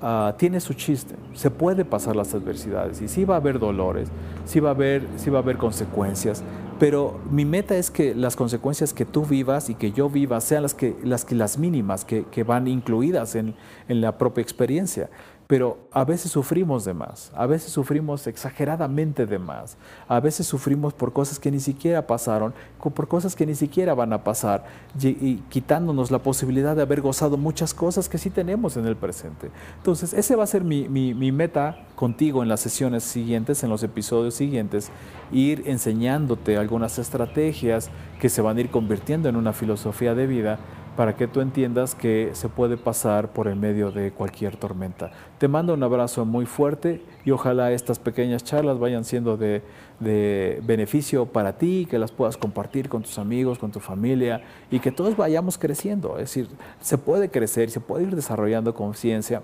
ah, 0.02 0.34
tiene 0.38 0.60
su 0.60 0.74
chiste. 0.74 1.14
Se 1.32 1.50
puede 1.50 1.86
pasar 1.86 2.16
las 2.16 2.34
adversidades 2.34 3.00
y 3.00 3.08
sí 3.08 3.24
va 3.24 3.34
a 3.34 3.38
haber 3.38 3.58
dolores, 3.58 4.08
sí 4.44 4.60
va 4.60 4.70
a 4.70 4.72
haber, 4.72 5.06
sí 5.16 5.30
va 5.30 5.38
a 5.38 5.42
haber 5.42 5.56
consecuencias, 5.56 6.42
pero 6.78 7.18
mi 7.30 7.44
meta 7.44 7.76
es 7.76 7.90
que 7.90 8.14
las 8.14 8.36
consecuencias 8.36 8.92
que 8.92 9.06
tú 9.06 9.24
vivas 9.24 9.70
y 9.70 9.74
que 9.74 9.92
yo 9.92 10.10
viva 10.10 10.40
sean 10.40 10.62
las, 10.62 10.74
que, 10.74 10.96
las, 11.02 11.58
mínimas 11.58 12.04
que, 12.04 12.24
que 12.24 12.42
van 12.42 12.68
incluidas 12.68 13.34
en, 13.34 13.54
en 13.88 14.00
la 14.00 14.18
propia 14.18 14.42
experiencia 14.42 15.08
pero 15.50 15.78
a 15.90 16.04
veces 16.04 16.30
sufrimos 16.30 16.84
de 16.84 16.94
más, 16.94 17.32
a 17.34 17.44
veces 17.44 17.72
sufrimos 17.72 18.28
exageradamente 18.28 19.26
de 19.26 19.40
más, 19.40 19.76
a 20.06 20.20
veces 20.20 20.46
sufrimos 20.46 20.94
por 20.94 21.12
cosas 21.12 21.40
que 21.40 21.50
ni 21.50 21.58
siquiera 21.58 22.06
pasaron, 22.06 22.54
por 22.78 23.08
cosas 23.08 23.34
que 23.34 23.44
ni 23.44 23.56
siquiera 23.56 23.94
van 23.94 24.12
a 24.12 24.22
pasar, 24.22 24.64
y, 25.02 25.38
quitándonos 25.48 26.12
la 26.12 26.20
posibilidad 26.20 26.76
de 26.76 26.82
haber 26.82 27.00
gozado 27.00 27.36
muchas 27.36 27.74
cosas 27.74 28.08
que 28.08 28.16
sí 28.16 28.30
tenemos 28.30 28.76
en 28.76 28.86
el 28.86 28.94
presente. 28.94 29.50
Entonces, 29.78 30.12
ese 30.12 30.36
va 30.36 30.44
a 30.44 30.46
ser 30.46 30.62
mi, 30.62 30.88
mi 30.88 31.32
meta 31.32 31.78
contigo 31.96 32.44
en 32.44 32.48
las 32.48 32.60
sesiones 32.60 33.02
siguientes, 33.02 33.64
en 33.64 33.70
los 33.70 33.82
episodios 33.82 34.34
siguientes, 34.34 34.92
ir 35.32 35.64
enseñándote 35.66 36.58
algunas 36.58 36.96
estrategias 37.00 37.90
que 38.20 38.28
se 38.28 38.40
van 38.40 38.56
a 38.56 38.60
ir 38.60 38.70
convirtiendo 38.70 39.28
en 39.28 39.34
una 39.34 39.52
filosofía 39.52 40.14
de 40.14 40.28
vida 40.28 40.60
para 40.96 41.16
que 41.16 41.26
tú 41.26 41.40
entiendas 41.40 41.94
que 41.94 42.30
se 42.34 42.48
puede 42.48 42.76
pasar 42.76 43.32
por 43.32 43.48
el 43.48 43.56
medio 43.56 43.90
de 43.90 44.10
cualquier 44.10 44.56
tormenta. 44.56 45.10
Te 45.38 45.48
mando 45.48 45.74
un 45.74 45.82
abrazo 45.82 46.24
muy 46.24 46.46
fuerte 46.46 47.02
y 47.24 47.30
ojalá 47.30 47.72
estas 47.72 47.98
pequeñas 47.98 48.44
charlas 48.44 48.78
vayan 48.78 49.04
siendo 49.04 49.36
de, 49.36 49.62
beneficio 50.00 51.26
para 51.26 51.56
ti, 51.56 51.86
que 51.88 51.98
las 51.98 52.10
puedas 52.10 52.36
compartir 52.36 52.88
con 52.88 53.02
tus 53.02 53.18
amigos, 53.18 53.58
con 53.58 53.70
tu 53.70 53.80
familia 53.80 54.42
y 54.70 54.80
que 54.80 54.90
todos 54.90 55.16
vayamos 55.16 55.58
creciendo. 55.58 56.14
Es 56.14 56.34
decir, 56.34 56.48
se 56.80 56.98
puede 56.98 57.30
crecer, 57.30 57.70
se 57.70 57.80
puede 57.80 58.04
ir 58.04 58.16
desarrollando 58.16 58.74
conciencia. 58.74 59.42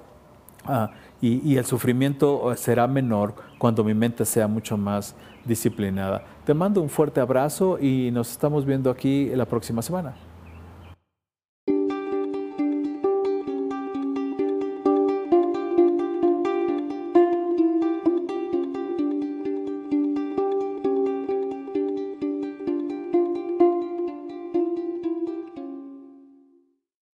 Ah, 0.64 0.90
y, 1.20 1.48
y, 1.48 1.58
el 1.58 1.64
sufrimiento 1.64 2.52
será 2.56 2.88
menor 2.88 3.34
cuando 3.56 3.84
mi 3.84 3.94
mente 3.94 4.24
sea 4.24 4.48
mucho 4.48 4.76
más 4.76 5.14
disciplinada. 5.44 6.24
Te 6.44 6.54
mando 6.54 6.82
un 6.82 6.88
fuerte 6.88 7.20
abrazo 7.20 7.78
y 7.80 8.10
nos 8.10 8.32
estamos 8.32 8.66
viendo 8.66 8.90
aquí 8.90 9.30
la 9.34 9.44
próxima 9.44 9.80
semana. 9.80 10.25